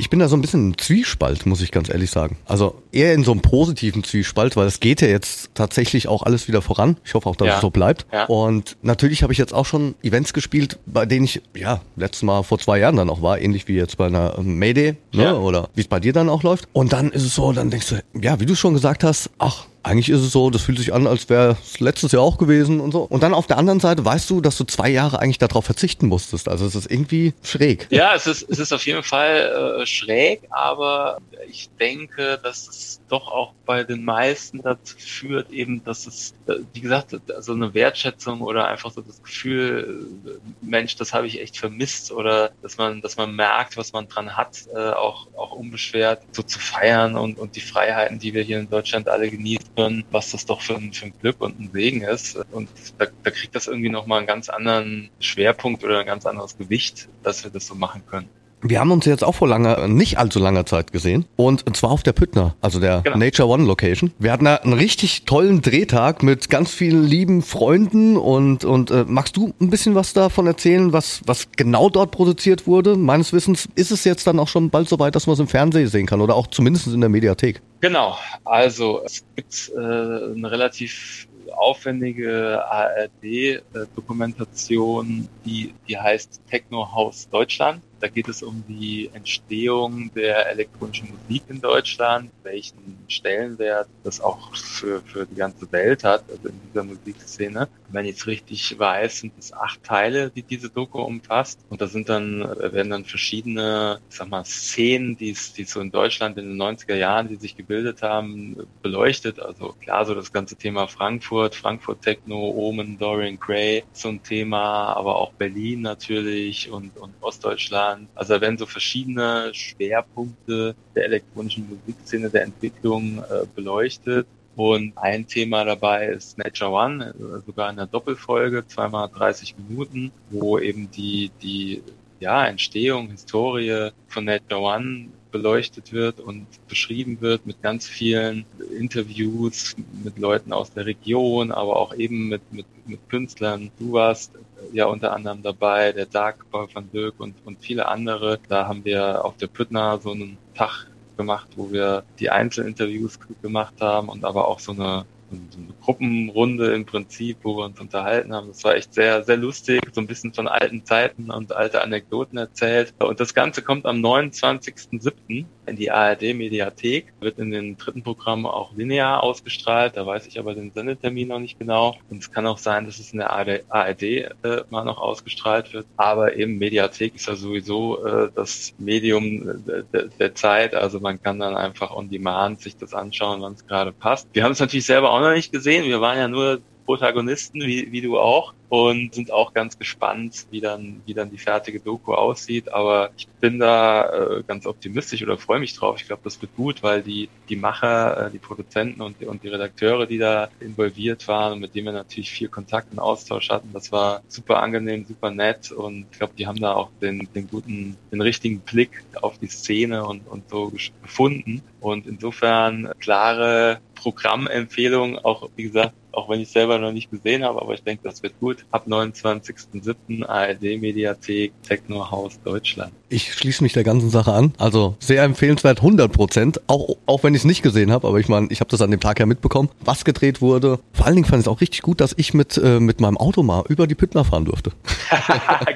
Ich 0.00 0.08
bin 0.08 0.18
da 0.18 0.28
so 0.28 0.36
ein 0.36 0.40
bisschen 0.40 0.68
im 0.68 0.78
Zwiespalt, 0.78 1.44
muss 1.44 1.60
ich 1.60 1.72
ganz 1.72 1.90
ehrlich 1.90 2.10
sagen. 2.10 2.38
Also 2.46 2.80
eher 2.90 3.12
in 3.12 3.22
so 3.22 3.32
einem 3.32 3.42
positiven 3.42 4.02
Zwiespalt, 4.02 4.56
weil 4.56 4.66
es 4.66 4.80
geht 4.80 5.02
ja 5.02 5.08
jetzt 5.08 5.50
tatsächlich 5.52 6.08
auch 6.08 6.22
alles 6.22 6.48
wieder 6.48 6.62
voran. 6.62 6.96
Ich 7.04 7.12
hoffe 7.12 7.28
auch, 7.28 7.36
dass 7.36 7.48
ja. 7.48 7.54
es 7.56 7.60
so 7.60 7.68
bleibt. 7.68 8.06
Ja. 8.10 8.24
Und 8.24 8.78
natürlich 8.80 9.22
habe 9.22 9.34
ich 9.34 9.38
jetzt 9.38 9.52
auch 9.52 9.66
schon 9.66 9.94
Events 10.02 10.32
gespielt, 10.32 10.78
bei 10.86 11.04
denen 11.04 11.26
ich, 11.26 11.42
ja, 11.54 11.82
letztes 11.96 12.22
Mal 12.22 12.44
vor 12.44 12.58
zwei 12.58 12.78
Jahren 12.78 12.96
dann 12.96 13.10
auch 13.10 13.20
war, 13.20 13.38
ähnlich 13.42 13.68
wie 13.68 13.74
jetzt 13.74 13.98
bei 13.98 14.06
einer 14.06 14.40
Mayday, 14.40 14.96
ne? 15.12 15.22
Ja. 15.22 15.34
oder 15.34 15.68
wie 15.74 15.82
es 15.82 15.88
bei 15.88 16.00
dir 16.00 16.14
dann 16.14 16.30
auch 16.30 16.44
läuft. 16.44 16.66
Und 16.72 16.94
dann 16.94 17.10
ist 17.10 17.24
es 17.24 17.34
so, 17.34 17.52
dann 17.52 17.68
denkst 17.68 17.90
du, 17.90 18.02
ja, 18.18 18.40
wie 18.40 18.46
du 18.46 18.54
schon 18.54 18.72
gesagt 18.72 19.04
hast, 19.04 19.28
ach, 19.38 19.66
eigentlich 19.82 20.10
ist 20.10 20.20
es 20.20 20.32
so, 20.32 20.50
das 20.50 20.62
fühlt 20.62 20.78
sich 20.78 20.92
an, 20.92 21.06
als 21.06 21.28
wäre 21.28 21.56
es 21.62 21.80
letztes 21.80 22.12
Jahr 22.12 22.22
auch 22.22 22.38
gewesen 22.38 22.80
und 22.80 22.92
so. 22.92 23.02
Und 23.02 23.22
dann 23.22 23.34
auf 23.34 23.46
der 23.46 23.58
anderen 23.58 23.80
Seite 23.80 24.04
weißt 24.04 24.28
du, 24.28 24.40
dass 24.40 24.56
du 24.58 24.64
zwei 24.64 24.88
Jahre 24.90 25.20
eigentlich 25.20 25.38
darauf 25.38 25.64
verzichten 25.64 26.06
musstest. 26.08 26.48
Also 26.48 26.66
es 26.66 26.74
ist 26.74 26.90
irgendwie 26.90 27.32
schräg. 27.42 27.86
Ja, 27.90 28.14
es 28.14 28.26
ist, 28.26 28.48
es 28.50 28.58
ist 28.58 28.72
auf 28.72 28.84
jeden 28.86 29.02
Fall 29.02 29.80
äh, 29.80 29.86
schräg, 29.86 30.42
aber 30.50 31.18
ich 31.48 31.70
denke, 31.78 32.38
dass 32.42 32.68
es 32.68 33.00
doch 33.08 33.28
auch 33.28 33.52
bei 33.64 33.82
den 33.84 34.04
meisten 34.04 34.62
dazu 34.62 34.96
führt, 34.98 35.50
eben, 35.50 35.82
dass 35.84 36.06
es, 36.06 36.34
äh, 36.46 36.54
wie 36.72 36.80
gesagt, 36.80 37.16
so 37.40 37.52
eine 37.52 37.72
Wertschätzung 37.72 38.42
oder 38.42 38.68
einfach 38.68 38.90
so 38.90 39.00
das 39.00 39.22
Gefühl, 39.22 40.06
äh, 40.26 40.30
Mensch, 40.60 40.96
das 40.96 41.12
habe 41.14 41.26
ich 41.26 41.40
echt 41.40 41.56
vermisst 41.56 42.12
oder 42.12 42.50
dass 42.62 42.76
man, 42.76 43.00
dass 43.00 43.16
man 43.16 43.34
merkt, 43.34 43.76
was 43.76 43.92
man 43.92 44.08
dran 44.08 44.36
hat, 44.36 44.66
äh, 44.74 44.90
auch, 44.90 45.28
auch 45.36 45.52
unbeschwert 45.52 46.22
so 46.32 46.42
zu 46.42 46.58
feiern 46.58 47.16
und, 47.16 47.38
und 47.38 47.56
die 47.56 47.60
Freiheiten, 47.60 48.18
die 48.18 48.34
wir 48.34 48.42
hier 48.42 48.60
in 48.60 48.68
Deutschland 48.68 49.08
alle 49.08 49.30
genießen 49.30 49.69
können, 49.76 50.04
was 50.10 50.30
das 50.32 50.46
doch 50.46 50.60
für 50.60 50.76
ein, 50.76 50.92
für 50.92 51.06
ein 51.06 51.14
Glück 51.20 51.40
und 51.40 51.58
ein 51.60 51.70
Segen 51.72 52.02
ist. 52.02 52.36
Und 52.50 52.68
da, 52.98 53.06
da 53.22 53.30
kriegt 53.30 53.54
das 53.54 53.66
irgendwie 53.66 53.88
nochmal 53.90 54.18
einen 54.18 54.26
ganz 54.26 54.48
anderen 54.48 55.10
Schwerpunkt 55.20 55.84
oder 55.84 56.00
ein 56.00 56.06
ganz 56.06 56.26
anderes 56.26 56.56
Gewicht, 56.56 57.08
dass 57.22 57.44
wir 57.44 57.50
das 57.50 57.66
so 57.66 57.74
machen 57.74 58.02
können. 58.06 58.28
Wir 58.62 58.80
haben 58.80 58.90
uns 58.90 59.06
jetzt 59.06 59.24
auch 59.24 59.34
vor 59.34 59.48
langer, 59.48 59.88
nicht 59.88 60.18
allzu 60.18 60.38
langer 60.38 60.66
Zeit 60.66 60.92
gesehen. 60.92 61.24
Und 61.36 61.64
zwar 61.76 61.90
auf 61.90 62.02
der 62.02 62.12
Püttner, 62.12 62.54
also 62.60 62.78
der 62.78 63.00
Genau. 63.02 63.16
Nature 63.16 63.48
One 63.48 63.64
Location. 63.64 64.12
Wir 64.18 64.32
hatten 64.32 64.44
da 64.44 64.56
einen 64.56 64.74
richtig 64.74 65.24
tollen 65.24 65.62
Drehtag 65.62 66.22
mit 66.22 66.50
ganz 66.50 66.70
vielen 66.72 67.06
lieben 67.06 67.42
Freunden 67.42 68.16
und, 68.16 68.64
und 68.64 68.90
äh, 68.90 69.04
magst 69.06 69.36
du 69.36 69.54
ein 69.60 69.70
bisschen 69.70 69.94
was 69.94 70.12
davon 70.12 70.46
erzählen, 70.46 70.92
was, 70.92 71.22
was 71.26 71.48
genau 71.56 71.88
dort 71.88 72.10
produziert 72.10 72.66
wurde? 72.66 72.96
Meines 72.96 73.32
Wissens 73.32 73.68
ist 73.76 73.92
es 73.92 74.04
jetzt 74.04 74.26
dann 74.26 74.38
auch 74.38 74.48
schon 74.48 74.70
bald 74.70 74.88
soweit, 74.88 75.14
dass 75.14 75.26
man 75.26 75.34
es 75.34 75.40
im 75.40 75.48
Fernsehen 75.48 75.88
sehen 75.88 76.06
kann 76.06 76.20
oder 76.20 76.34
auch 76.36 76.46
zumindest 76.48 76.86
in 76.88 77.00
der 77.00 77.08
Mediathek. 77.08 77.62
Genau, 77.80 78.16
also 78.44 79.00
es 79.04 79.24
gibt 79.36 79.72
äh, 79.74 79.78
eine 79.80 80.50
relativ 80.50 81.26
aufwendige 81.56 82.60
ARD-Dokumentation, 82.70 85.28
die, 85.44 85.74
die 85.88 85.98
heißt 85.98 86.40
Techno 86.50 86.92
House 86.92 87.28
Deutschland. 87.30 87.80
Da 88.00 88.08
geht 88.08 88.28
es 88.28 88.42
um 88.42 88.64
die 88.66 89.10
Entstehung 89.12 90.10
der 90.14 90.48
elektronischen 90.48 91.10
Musik 91.10 91.42
in 91.48 91.60
Deutschland, 91.60 92.30
welchen 92.42 93.04
Stellenwert 93.08 93.88
das 94.04 94.22
auch 94.22 94.54
für, 94.56 95.02
für 95.02 95.26
die 95.26 95.34
ganze 95.34 95.70
Welt 95.70 96.02
hat, 96.02 96.24
also 96.30 96.48
in 96.48 96.60
dieser 96.66 96.82
Musikszene. 96.82 97.68
Wenn 97.88 98.06
ich 98.06 98.16
es 98.16 98.26
richtig 98.26 98.78
weiß, 98.78 99.18
sind 99.18 99.34
es 99.38 99.52
acht 99.52 99.82
Teile, 99.82 100.30
die 100.30 100.42
diese 100.42 100.70
Doku 100.70 101.02
umfasst. 101.02 101.60
Und 101.68 101.82
da 101.82 101.88
sind 101.88 102.08
dann, 102.08 102.40
werden 102.40 102.90
dann 102.90 103.04
verschiedene, 103.04 104.00
ich 104.08 104.16
sag 104.16 104.28
mal, 104.28 104.44
Szenen, 104.46 105.16
die 105.18 105.30
es, 105.30 105.52
die 105.52 105.64
so 105.64 105.80
in 105.80 105.90
Deutschland 105.90 106.38
in 106.38 106.48
den 106.48 106.62
90er 106.62 106.94
Jahren, 106.94 107.28
die 107.28 107.36
sich 107.36 107.54
gebildet 107.54 108.00
haben, 108.00 108.56
beleuchtet. 108.80 109.40
Also 109.40 109.74
klar, 109.80 110.06
so 110.06 110.14
das 110.14 110.32
ganze 110.32 110.56
Thema 110.56 110.88
Frankfurt, 110.88 111.54
Frankfurt 111.54 112.00
Techno, 112.00 112.50
Omen, 112.50 112.96
Dorian 112.96 113.38
Gray, 113.38 113.84
so 113.92 114.08
ein 114.08 114.22
Thema, 114.22 114.94
aber 114.94 115.16
auch 115.16 115.32
Berlin 115.34 115.82
natürlich 115.82 116.70
und, 116.70 116.96
und 116.96 117.14
Ostdeutschland. 117.20 117.89
Also 118.14 118.34
da 118.34 118.40
werden 118.40 118.58
so 118.58 118.66
verschiedene 118.66 119.50
Schwerpunkte 119.52 120.74
der 120.94 121.04
elektronischen 121.04 121.68
Musikszene, 121.68 122.30
der 122.30 122.42
Entwicklung 122.42 123.18
äh, 123.18 123.46
beleuchtet. 123.54 124.26
Und 124.56 124.92
ein 124.96 125.26
Thema 125.26 125.64
dabei 125.64 126.08
ist 126.08 126.36
Nature 126.36 126.70
One, 126.70 127.14
äh, 127.14 127.46
sogar 127.46 127.70
in 127.70 127.76
der 127.76 127.86
Doppelfolge, 127.86 128.66
zweimal 128.66 129.08
30 129.08 129.56
Minuten, 129.56 130.12
wo 130.30 130.58
eben 130.58 130.90
die, 130.90 131.30
die 131.42 131.82
ja, 132.18 132.46
Entstehung, 132.46 133.10
Historie 133.10 133.90
von 134.08 134.24
Nature 134.24 134.60
One 134.60 135.08
beleuchtet 135.30 135.92
wird 135.92 136.20
und 136.20 136.46
beschrieben 136.68 137.20
wird 137.20 137.46
mit 137.46 137.62
ganz 137.62 137.86
vielen 137.86 138.44
Interviews 138.78 139.76
mit 140.04 140.18
Leuten 140.18 140.52
aus 140.52 140.72
der 140.72 140.86
Region, 140.86 141.52
aber 141.52 141.76
auch 141.76 141.94
eben 141.94 142.28
mit, 142.28 142.52
mit, 142.52 142.66
mit 142.86 143.08
Künstlern. 143.08 143.70
Du 143.78 143.92
warst 143.92 144.32
ja 144.72 144.86
unter 144.86 145.12
anderem 145.12 145.42
dabei, 145.42 145.92
der 145.92 146.06
Dark 146.06 146.44
Paul 146.50 146.68
van 146.72 146.90
Dyk 146.92 147.14
und, 147.18 147.34
und 147.44 147.58
viele 147.60 147.88
andere. 147.88 148.38
Da 148.48 148.66
haben 148.66 148.84
wir 148.84 149.24
auf 149.24 149.36
der 149.36 149.46
Püttner 149.46 149.98
so 150.02 150.12
einen 150.12 150.38
Tag 150.54 150.86
gemacht, 151.16 151.48
wo 151.56 151.70
wir 151.70 152.04
die 152.18 152.30
Einzelinterviews 152.30 153.18
gemacht 153.42 153.74
haben 153.80 154.08
und 154.08 154.24
aber 154.24 154.48
auch 154.48 154.58
so 154.58 154.72
eine 154.72 155.04
eine 155.30 155.74
Gruppenrunde 155.80 156.74
im 156.74 156.84
Prinzip, 156.84 157.38
wo 157.42 157.56
wir 157.56 157.64
uns 157.64 157.80
unterhalten 157.80 158.34
haben. 158.34 158.48
Das 158.48 158.64
war 158.64 158.74
echt 158.74 158.94
sehr, 158.94 159.22
sehr 159.24 159.36
lustig, 159.36 159.80
so 159.92 160.00
ein 160.00 160.06
bisschen 160.06 160.32
von 160.32 160.48
alten 160.48 160.84
Zeiten 160.84 161.30
und 161.30 161.52
alte 161.52 161.82
Anekdoten 161.82 162.38
erzählt. 162.38 162.94
Und 162.98 163.20
das 163.20 163.34
Ganze 163.34 163.62
kommt 163.62 163.86
am 163.86 163.96
29.07. 164.04 165.46
in 165.70 165.76
die 165.76 165.90
ARD-Mediathek, 165.90 167.12
wird 167.20 167.38
in 167.38 167.50
den 167.50 167.76
dritten 167.76 168.02
Programmen 168.02 168.46
auch 168.46 168.74
linear 168.74 169.22
ausgestrahlt. 169.22 169.96
Da 169.96 170.04
weiß 170.04 170.26
ich 170.26 170.38
aber 170.38 170.54
den 170.54 170.72
Sendetermin 170.72 171.28
noch 171.28 171.38
nicht 171.38 171.58
genau. 171.58 171.96
Und 172.10 172.18
es 172.18 172.30
kann 172.30 172.46
auch 172.46 172.58
sein, 172.58 172.84
dass 172.84 172.98
es 172.98 173.12
in 173.12 173.20
der 173.20 173.30
ARD, 173.30 174.02
äh, 174.02 174.28
mal 174.70 174.84
noch 174.84 174.98
ausgestrahlt 174.98 175.72
wird. 175.72 175.86
Aber 175.96 176.36
eben 176.36 176.58
Mediathek 176.58 177.14
ist 177.14 177.26
ja 177.26 177.36
sowieso 177.36 178.04
äh, 178.04 178.30
das 178.34 178.74
Medium 178.78 179.48
äh, 179.48 179.82
der, 179.92 180.04
der 180.08 180.34
Zeit. 180.34 180.74
Also 180.74 181.00
man 181.00 181.22
kann 181.22 181.38
dann 181.38 181.56
einfach 181.56 181.90
on 181.94 182.10
demand 182.10 182.60
sich 182.60 182.76
das 182.76 182.92
anschauen, 182.92 183.40
wann 183.40 183.54
es 183.54 183.66
gerade 183.66 183.92
passt. 183.92 184.28
Wir 184.32 184.44
haben 184.44 184.52
es 184.52 184.60
natürlich 184.60 184.86
selber 184.86 185.12
auch 185.12 185.20
noch 185.20 185.32
nicht 185.32 185.52
gesehen. 185.52 185.84
Wir 185.84 186.00
waren 186.00 186.18
ja 186.18 186.28
nur 186.28 186.60
Protagonisten, 186.84 187.60
wie, 187.60 187.92
wie 187.92 188.00
du 188.00 188.18
auch, 188.18 188.52
und 188.70 189.16
sind 189.16 189.32
auch 189.32 189.52
ganz 189.52 189.76
gespannt, 189.76 190.46
wie 190.50 190.60
dann, 190.60 191.02
wie 191.04 191.12
dann 191.12 191.28
die 191.28 191.38
fertige 191.38 191.80
Doku 191.80 192.14
aussieht. 192.14 192.72
Aber 192.72 193.10
ich 193.16 193.26
bin 193.40 193.58
da 193.58 194.08
äh, 194.38 194.44
ganz 194.46 194.64
optimistisch 194.64 195.24
oder 195.24 195.36
freue 195.38 195.58
mich 195.58 195.74
drauf. 195.74 195.96
Ich 195.98 196.06
glaube, 196.06 196.22
das 196.22 196.40
wird 196.40 196.54
gut, 196.54 196.80
weil 196.84 197.02
die, 197.02 197.28
die 197.48 197.56
Macher, 197.56 198.28
äh, 198.28 198.30
die 198.30 198.38
Produzenten 198.38 199.02
und 199.02 199.20
die, 199.20 199.26
und 199.26 199.42
die 199.42 199.48
Redakteure, 199.48 200.06
die 200.06 200.18
da 200.18 200.50
involviert 200.60 201.26
waren 201.26 201.54
und 201.54 201.58
mit 201.58 201.74
denen 201.74 201.86
wir 201.86 201.92
natürlich 201.92 202.30
viel 202.30 202.48
Kontakt 202.48 202.92
und 202.92 203.00
Austausch 203.00 203.50
hatten, 203.50 203.72
das 203.72 203.90
war 203.90 204.22
super 204.28 204.62
angenehm, 204.62 205.04
super 205.04 205.32
nett 205.32 205.72
und 205.72 206.06
ich 206.12 206.18
glaube, 206.18 206.34
die 206.38 206.46
haben 206.46 206.60
da 206.60 206.74
auch 206.74 206.90
den, 207.02 207.28
den 207.34 207.48
guten, 207.48 207.96
den 208.12 208.20
richtigen 208.20 208.60
Blick 208.60 209.02
auf 209.20 209.36
die 209.38 209.48
Szene 209.48 210.06
und, 210.06 210.28
und 210.28 210.48
so 210.48 210.72
gefunden. 211.02 211.64
Und 211.80 212.06
insofern 212.06 212.92
klare 213.00 213.80
Programmempfehlung, 213.94 215.18
auch 215.18 215.48
wie 215.56 215.64
gesagt, 215.64 215.94
auch 216.12 216.28
wenn 216.28 216.40
ich 216.40 216.50
selber 216.50 216.78
noch 216.78 216.92
nicht 216.92 217.10
gesehen 217.10 217.44
habe, 217.44 217.60
aber 217.60 217.74
ich 217.74 217.82
denke, 217.82 218.02
das 218.04 218.22
wird 218.22 218.38
gut. 218.40 218.66
Ab 218.70 218.86
29.07. 218.86 220.24
ARD-Mediathek 220.24 221.52
Techno 221.62 222.10
Haus 222.10 222.40
Deutschland. 222.42 222.92
Ich 223.12 223.34
schließe 223.34 223.62
mich 223.64 223.72
der 223.72 223.82
ganzen 223.82 224.08
Sache 224.08 224.32
an. 224.32 224.54
Also 224.56 224.94
sehr 225.00 225.24
empfehlenswert, 225.24 225.78
100 225.78 226.12
Prozent. 226.12 226.60
Auch, 226.68 226.96
auch 227.06 227.24
wenn 227.24 227.34
ich 227.34 227.40
es 227.40 227.44
nicht 227.44 227.60
gesehen 227.62 227.90
habe, 227.90 228.06
aber 228.06 228.20
ich 228.20 228.28
meine, 228.28 228.46
ich 228.50 228.60
habe 228.60 228.70
das 228.70 228.80
an 228.82 228.92
dem 228.92 229.00
Tag 229.00 229.18
ja 229.18 229.26
mitbekommen, 229.26 229.68
was 229.84 230.04
gedreht 230.04 230.40
wurde. 230.40 230.78
Vor 230.92 231.06
allen 231.06 231.16
Dingen 231.16 231.26
fand 231.26 231.40
ich 231.40 231.46
es 231.46 231.48
auch 231.48 231.60
richtig 231.60 231.82
gut, 231.82 232.00
dass 232.00 232.14
ich 232.16 232.34
mit, 232.34 232.56
äh, 232.56 232.78
mit 232.78 233.00
meinem 233.00 233.16
Auto 233.16 233.42
mal 233.42 233.64
über 233.68 233.88
die 233.88 233.96
Püttner 233.96 234.24
fahren 234.24 234.44
durfte. 234.44 234.70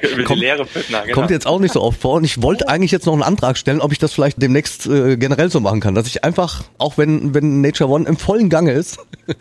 Über 0.02 0.16
die 0.18 0.22
Kommt- 0.24 0.40
leere 0.40 0.64
Püttner, 0.64 1.02
genau. 1.02 1.14
Kommt 1.14 1.30
jetzt 1.30 1.46
auch 1.48 1.58
nicht 1.58 1.72
so 1.72 1.82
oft 1.82 2.00
vor. 2.00 2.14
Und 2.14 2.24
ich 2.24 2.40
wollte 2.40 2.68
eigentlich 2.68 2.92
jetzt 2.92 3.06
noch 3.06 3.12
einen 3.14 3.22
Antrag 3.24 3.58
stellen, 3.58 3.80
ob 3.80 3.90
ich 3.90 3.98
das 3.98 4.12
vielleicht 4.12 4.40
demnächst 4.40 4.86
äh, 4.86 5.16
generell 5.16 5.50
so 5.50 5.58
machen 5.58 5.80
kann. 5.80 5.96
Dass 5.96 6.06
ich 6.06 6.22
einfach, 6.22 6.62
auch 6.78 6.98
wenn, 6.98 7.34
wenn 7.34 7.60
Nature 7.62 7.90
One 7.90 8.06
im 8.06 8.16
vollen 8.16 8.48
Gange 8.48 8.70
ist, 8.72 8.98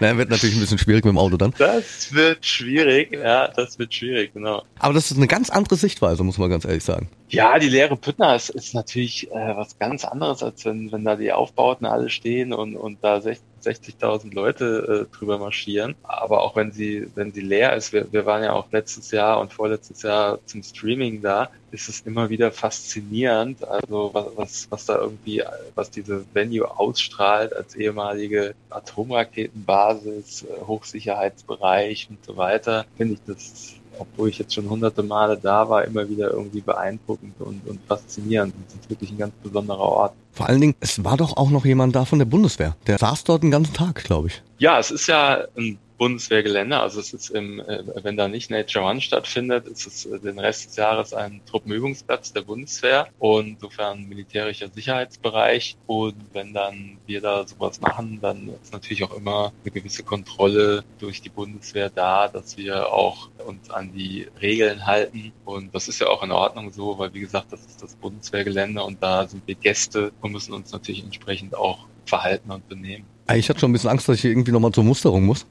na, 0.00 0.16
wird 0.16 0.30
natürlich 0.30 0.54
ein 0.54 0.60
bisschen 0.60 0.78
schwierig 0.78 1.04
mit 1.04 1.12
dem 1.14 1.18
Auto 1.18 1.36
dann. 1.36 1.52
Das 1.58 2.12
wird 2.12 2.44
schwierig, 2.46 3.12
ja, 3.12 3.48
das 3.48 3.78
wird 3.78 3.92
schwierig, 3.92 4.32
genau. 4.34 4.62
Aber 4.78 4.94
das 4.94 5.10
ist 5.10 5.16
eine 5.16 5.26
ganz 5.26 5.50
andere 5.50 5.74
Sichtweise, 5.76 6.22
muss 6.22 6.38
man 6.38 6.48
ganz 6.50 6.64
ehrlich 6.64 6.84
sagen. 6.84 6.91
Ja, 7.28 7.58
die 7.58 7.68
leere 7.68 7.96
Püttner 7.96 8.36
ist, 8.36 8.50
ist 8.50 8.74
natürlich 8.74 9.30
äh, 9.30 9.56
was 9.56 9.78
ganz 9.78 10.04
anderes, 10.04 10.42
als 10.42 10.64
wenn, 10.66 10.92
wenn 10.92 11.04
da 11.04 11.16
die 11.16 11.32
Aufbauten 11.32 11.86
alle 11.86 12.10
stehen 12.10 12.52
und, 12.52 12.76
und 12.76 12.98
da 13.02 13.20
60 13.20 13.52
60.000 13.62 14.34
Leute 14.34 15.06
äh, 15.08 15.16
drüber 15.16 15.38
marschieren. 15.38 15.94
Aber 16.02 16.42
auch 16.42 16.56
wenn 16.56 16.72
sie, 16.72 17.08
wenn 17.14 17.32
sie 17.32 17.40
leer 17.40 17.74
ist, 17.74 17.92
wir, 17.92 18.12
wir 18.12 18.26
waren 18.26 18.42
ja 18.42 18.52
auch 18.52 18.70
letztes 18.72 19.10
Jahr 19.10 19.40
und 19.40 19.52
vorletztes 19.52 20.02
Jahr 20.02 20.38
zum 20.46 20.62
Streaming 20.62 21.22
da, 21.22 21.50
ist 21.70 21.88
es 21.88 22.00
immer 22.02 22.28
wieder 22.28 22.52
faszinierend, 22.52 23.66
also 23.66 24.10
was, 24.12 24.26
was, 24.36 24.66
was 24.70 24.86
da 24.86 24.98
irgendwie, 24.98 25.42
was 25.74 25.90
diese 25.90 26.24
Venue 26.34 26.66
ausstrahlt 26.78 27.54
als 27.56 27.74
ehemalige 27.74 28.54
Atomraketenbasis, 28.70 30.42
äh, 30.42 30.66
Hochsicherheitsbereich 30.66 32.08
und 32.10 32.24
so 32.24 32.36
weiter, 32.36 32.84
finde 32.96 33.14
ich 33.14 33.20
das 33.26 33.74
obwohl 33.98 34.28
ich 34.28 34.38
jetzt 34.38 34.54
schon 34.54 34.68
hunderte 34.68 35.02
Male 35.02 35.36
da 35.36 35.68
war, 35.68 35.84
immer 35.84 36.08
wieder 36.08 36.30
irgendwie 36.30 36.60
beeindruckend 36.60 37.34
und, 37.40 37.66
und 37.66 37.80
faszinierend. 37.86 38.54
Das 38.66 38.74
ist 38.80 38.90
wirklich 38.90 39.10
ein 39.10 39.18
ganz 39.18 39.34
besonderer 39.42 39.78
Ort. 39.78 40.12
Vor 40.32 40.48
allen 40.48 40.60
Dingen, 40.60 40.74
es 40.80 41.04
war 41.04 41.16
doch 41.16 41.36
auch 41.36 41.50
noch 41.50 41.64
jemand 41.64 41.94
da 41.94 42.04
von 42.04 42.18
der 42.18 42.26
Bundeswehr. 42.26 42.76
Der 42.86 42.98
saß 42.98 43.24
dort 43.24 43.42
den 43.42 43.50
ganzen 43.50 43.74
Tag, 43.74 44.02
glaube 44.04 44.28
ich. 44.28 44.42
Ja, 44.58 44.78
es 44.78 44.90
ist 44.90 45.06
ja 45.06 45.44
ein 45.56 45.78
Bundeswehrgelände, 46.02 46.80
also 46.80 46.98
es 46.98 47.12
ist 47.14 47.30
im, 47.30 47.60
äh, 47.60 47.84
wenn 48.02 48.16
da 48.16 48.26
nicht 48.26 48.50
Nature 48.50 48.84
One 48.84 49.00
stattfindet, 49.00 49.68
ist 49.68 49.86
es 49.86 50.04
äh, 50.04 50.18
den 50.18 50.40
Rest 50.40 50.66
des 50.66 50.74
Jahres 50.74 51.14
ein 51.14 51.40
Truppenübungsplatz 51.46 52.32
der 52.32 52.40
Bundeswehr 52.40 53.06
und 53.20 53.46
insofern 53.50 54.08
militärischer 54.08 54.68
Sicherheitsbereich. 54.68 55.76
Und 55.86 56.16
wenn 56.32 56.54
dann 56.54 56.98
wir 57.06 57.20
da 57.20 57.46
sowas 57.46 57.80
machen, 57.80 58.18
dann 58.20 58.48
ist 58.60 58.72
natürlich 58.72 59.04
auch 59.04 59.16
immer 59.16 59.52
eine 59.62 59.70
gewisse 59.70 60.02
Kontrolle 60.02 60.82
durch 60.98 61.22
die 61.22 61.28
Bundeswehr 61.28 61.88
da, 61.88 62.26
dass 62.26 62.56
wir 62.56 62.92
auch 62.92 63.28
uns 63.46 63.70
an 63.70 63.92
die 63.92 64.26
Regeln 64.40 64.84
halten. 64.84 65.32
Und 65.44 65.72
das 65.72 65.86
ist 65.86 66.00
ja 66.00 66.08
auch 66.08 66.24
in 66.24 66.32
Ordnung 66.32 66.72
so, 66.72 66.98
weil 66.98 67.14
wie 67.14 67.20
gesagt, 67.20 67.52
das 67.52 67.64
ist 67.64 67.80
das 67.80 67.94
Bundeswehrgelände 67.94 68.82
und 68.82 69.00
da 69.00 69.28
sind 69.28 69.46
wir 69.46 69.54
Gäste 69.54 70.10
und 70.20 70.32
müssen 70.32 70.52
uns 70.52 70.72
natürlich 70.72 71.04
entsprechend 71.04 71.54
auch 71.54 71.86
verhalten 72.06 72.50
und 72.50 72.68
benehmen. 72.68 73.06
Ich 73.34 73.48
hatte 73.48 73.60
schon 73.60 73.70
ein 73.70 73.72
bisschen 73.72 73.90
Angst, 73.90 74.08
dass 74.08 74.18
ich 74.18 74.24
irgendwie 74.24 74.52
nochmal 74.52 74.72
zur 74.72 74.84
Musterung 74.84 75.24
muss. 75.24 75.46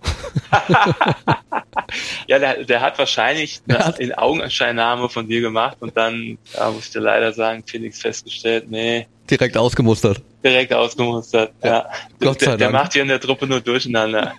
ja, 2.28 2.40
der, 2.40 2.64
der 2.64 2.82
hat 2.82 3.00
wahrscheinlich 3.00 3.62
eine 3.68 3.80
hat 3.80 4.00
in 4.00 4.14
Augenscheinnahme 4.14 5.10
von 5.10 5.28
dir 5.28 5.42
gemacht 5.42 5.78
und 5.80 5.96
dann, 5.96 6.38
ja, 6.54 6.70
muss 6.70 6.86
ich 6.86 6.92
dir 6.92 7.00
leider 7.00 7.34
sagen, 7.34 7.64
Felix 7.66 8.02
festgestellt, 8.02 8.70
nee. 8.70 9.08
Direkt 9.30 9.56
ausgemustert. 9.58 10.22
Direkt 10.44 10.74
ausgemustert, 10.74 11.54
ja. 11.64 11.70
ja. 11.70 11.90
Gott 12.20 12.40
sei 12.40 12.48
der, 12.48 12.58
der 12.58 12.70
macht 12.72 12.94
hier 12.94 13.04
in 13.04 13.08
der 13.08 13.20
Truppe 13.20 13.48
nur 13.48 13.62
durcheinander. 13.62 14.34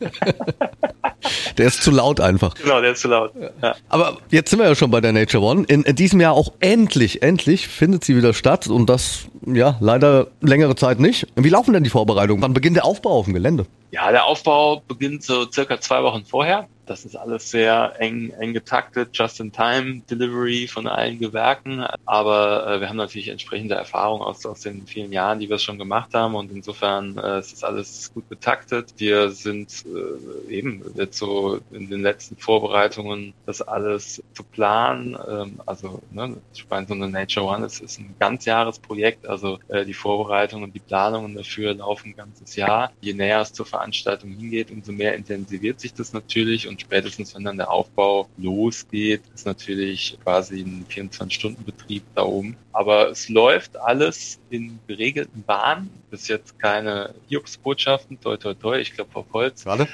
der 1.58 1.66
ist 1.66 1.82
zu 1.82 1.90
laut 1.90 2.20
einfach. 2.20 2.54
Genau, 2.54 2.80
der 2.80 2.92
ist 2.92 3.00
zu 3.00 3.08
laut. 3.08 3.32
Ja. 3.62 3.74
Aber 3.88 4.18
jetzt 4.30 4.50
sind 4.50 4.58
wir 4.58 4.66
ja 4.66 4.74
schon 4.74 4.90
bei 4.90 5.00
der 5.00 5.12
Nature 5.12 5.42
One. 5.42 5.64
In, 5.68 5.82
in 5.84 5.96
diesem 5.96 6.20
Jahr 6.20 6.34
auch 6.34 6.52
endlich, 6.60 7.22
endlich 7.22 7.68
findet 7.68 8.04
sie 8.04 8.16
wieder 8.16 8.34
statt 8.34 8.66
und 8.66 8.90
das, 8.90 9.26
ja, 9.46 9.76
leider 9.80 10.26
längere 10.40 10.74
Zeit 10.74 10.98
nicht. 10.98 11.26
Wie 11.36 11.48
laufen 11.48 11.72
denn 11.72 11.84
die 11.84 11.90
Vorbereitungen? 11.90 12.42
Wann 12.42 12.52
beginnt 12.52 12.76
der 12.76 12.84
Aufbau 12.84 13.21
auf 13.22 13.26
dem 13.26 13.34
Gelände? 13.34 13.66
Ja, 13.92 14.10
der 14.10 14.24
Aufbau 14.24 14.80
beginnt 14.88 15.22
so 15.22 15.50
circa 15.50 15.78
zwei 15.78 16.02
Wochen 16.02 16.24
vorher. 16.24 16.66
Das 16.86 17.04
ist 17.04 17.14
alles 17.14 17.50
sehr 17.50 17.94
eng, 18.00 18.30
eng 18.38 18.52
getaktet, 18.52 19.10
Just-in-Time-Delivery 19.12 20.66
von 20.66 20.88
allen 20.88 21.20
Gewerken. 21.20 21.86
Aber 22.04 22.66
äh, 22.66 22.80
wir 22.80 22.88
haben 22.88 22.96
natürlich 22.96 23.28
entsprechende 23.28 23.76
Erfahrung 23.76 24.20
aus, 24.20 24.44
aus 24.44 24.60
den 24.60 24.86
vielen 24.86 25.12
Jahren, 25.12 25.38
die 25.38 25.48
wir 25.48 25.58
schon 25.58 25.78
gemacht 25.78 26.12
haben. 26.12 26.34
Und 26.34 26.50
insofern 26.50 27.16
äh, 27.18 27.38
es 27.38 27.52
ist 27.52 27.64
alles 27.64 28.12
gut 28.12 28.28
getaktet. 28.28 28.94
Wir 28.96 29.30
sind 29.30 29.84
äh, 29.86 30.52
eben 30.52 30.82
jetzt 30.96 31.18
so 31.18 31.60
in 31.70 31.88
den 31.88 32.02
letzten 32.02 32.36
Vorbereitungen, 32.36 33.32
das 33.46 33.62
alles 33.62 34.20
zu 34.34 34.42
planen. 34.42 35.16
Ähm, 35.28 35.60
also 35.64 36.02
ne, 36.10 36.36
ich 36.52 36.68
meine, 36.68 36.88
so 36.88 36.94
eine 36.94 37.08
Nature 37.08 37.46
One 37.46 37.66
ist, 37.66 37.80
ist 37.80 38.00
ein 38.00 38.16
Ganzjahresprojekt. 38.18 39.26
Also 39.28 39.60
äh, 39.68 39.84
die 39.84 39.94
Vorbereitung 39.94 40.64
und 40.64 40.74
die 40.74 40.80
Planungen 40.80 41.36
dafür 41.36 41.74
laufen 41.74 42.10
ein 42.10 42.16
ganzes 42.16 42.56
Jahr. 42.56 42.90
Je 43.00 43.14
näher 43.14 43.40
es 43.40 43.52
zur 43.52 43.66
Veranstaltung 43.82 44.30
hingeht, 44.30 44.70
umso 44.70 44.92
mehr 44.92 45.16
intensiviert 45.16 45.80
sich 45.80 45.92
das 45.92 46.12
natürlich 46.12 46.68
und 46.68 46.80
spätestens, 46.80 47.34
wenn 47.34 47.42
dann 47.42 47.56
der 47.56 47.70
Aufbau 47.70 48.28
losgeht, 48.36 49.22
ist 49.34 49.44
natürlich 49.44 50.16
quasi 50.22 50.60
ein 50.60 50.86
24-Stunden-Betrieb 50.88 52.04
da 52.14 52.22
oben. 52.22 52.56
Aber 52.72 53.10
es 53.10 53.28
läuft 53.28 53.76
alles 53.76 54.38
in 54.50 54.78
geregelten 54.86 55.42
Bahnen. 55.42 55.90
Bis 56.10 56.28
jetzt 56.28 56.60
keine 56.60 57.12
Hiobsbotschaften, 57.28 58.20
toi 58.20 58.36
toi 58.36 58.54
toi, 58.54 58.78
ich 58.78 58.94
glaube 58.94 59.10
auf 59.14 59.26
Holz. 59.32 59.64
Gerade? 59.64 59.88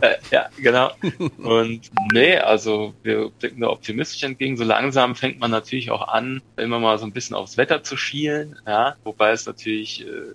Äh, 0.00 0.14
ja, 0.30 0.48
genau. 0.56 0.92
Und 1.38 1.90
nee, 2.12 2.36
also 2.36 2.94
wir 3.02 3.30
blicken 3.30 3.60
da 3.60 3.68
optimistisch 3.68 4.22
entgegen. 4.22 4.56
So 4.56 4.64
langsam 4.64 5.16
fängt 5.16 5.40
man 5.40 5.50
natürlich 5.50 5.90
auch 5.90 6.06
an, 6.06 6.42
immer 6.56 6.78
mal 6.78 6.96
so 6.98 7.06
ein 7.06 7.12
bisschen 7.12 7.34
aufs 7.34 7.56
Wetter 7.56 7.82
zu 7.82 7.96
schielen, 7.96 8.56
ja, 8.66 8.94
wobei 9.02 9.32
es 9.32 9.46
natürlich 9.46 10.06
äh, 10.06 10.34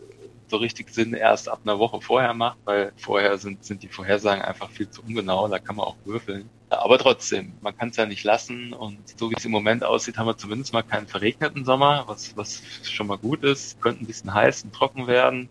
richtig 0.57 0.89
Sinn 0.89 1.13
erst 1.13 1.50
ab 1.50 1.62
einer 1.63 1.79
Woche 1.79 2.01
vorher 2.01 2.33
macht, 2.33 2.57
weil 2.65 2.91
vorher 2.97 3.38
sind, 3.38 3.63
sind 3.63 3.83
die 3.83 3.88
Vorhersagen 3.88 4.43
einfach 4.43 4.69
viel 4.69 4.89
zu 4.89 5.01
ungenau, 5.01 5.47
da 5.47 5.59
kann 5.59 5.75
man 5.75 5.85
auch 5.85 5.95
würfeln. 6.05 6.50
Aber 6.69 6.97
trotzdem, 6.97 7.53
man 7.62 7.77
kann 7.77 7.89
es 7.89 7.97
ja 7.97 8.05
nicht 8.05 8.24
lassen 8.24 8.74
und 8.74 8.97
so 9.17 9.29
wie 9.29 9.35
es 9.38 9.45
im 9.45 9.51
Moment 9.51 9.83
aussieht, 9.83 10.17
haben 10.17 10.27
wir 10.27 10.38
zumindest 10.38 10.74
mal 10.74 10.83
keinen 10.83 11.07
verregneten 11.07 11.63
Sommer, 11.63 12.03
was, 12.07 12.35
was 12.35 12.62
schon 12.83 13.07
mal 13.07 13.17
gut 13.17 13.43
ist. 13.43 13.79
Könnte 13.81 14.03
ein 14.03 14.07
bisschen 14.07 14.33
heiß 14.33 14.63
und 14.63 14.74
trocken 14.74 15.07
werden. 15.07 15.47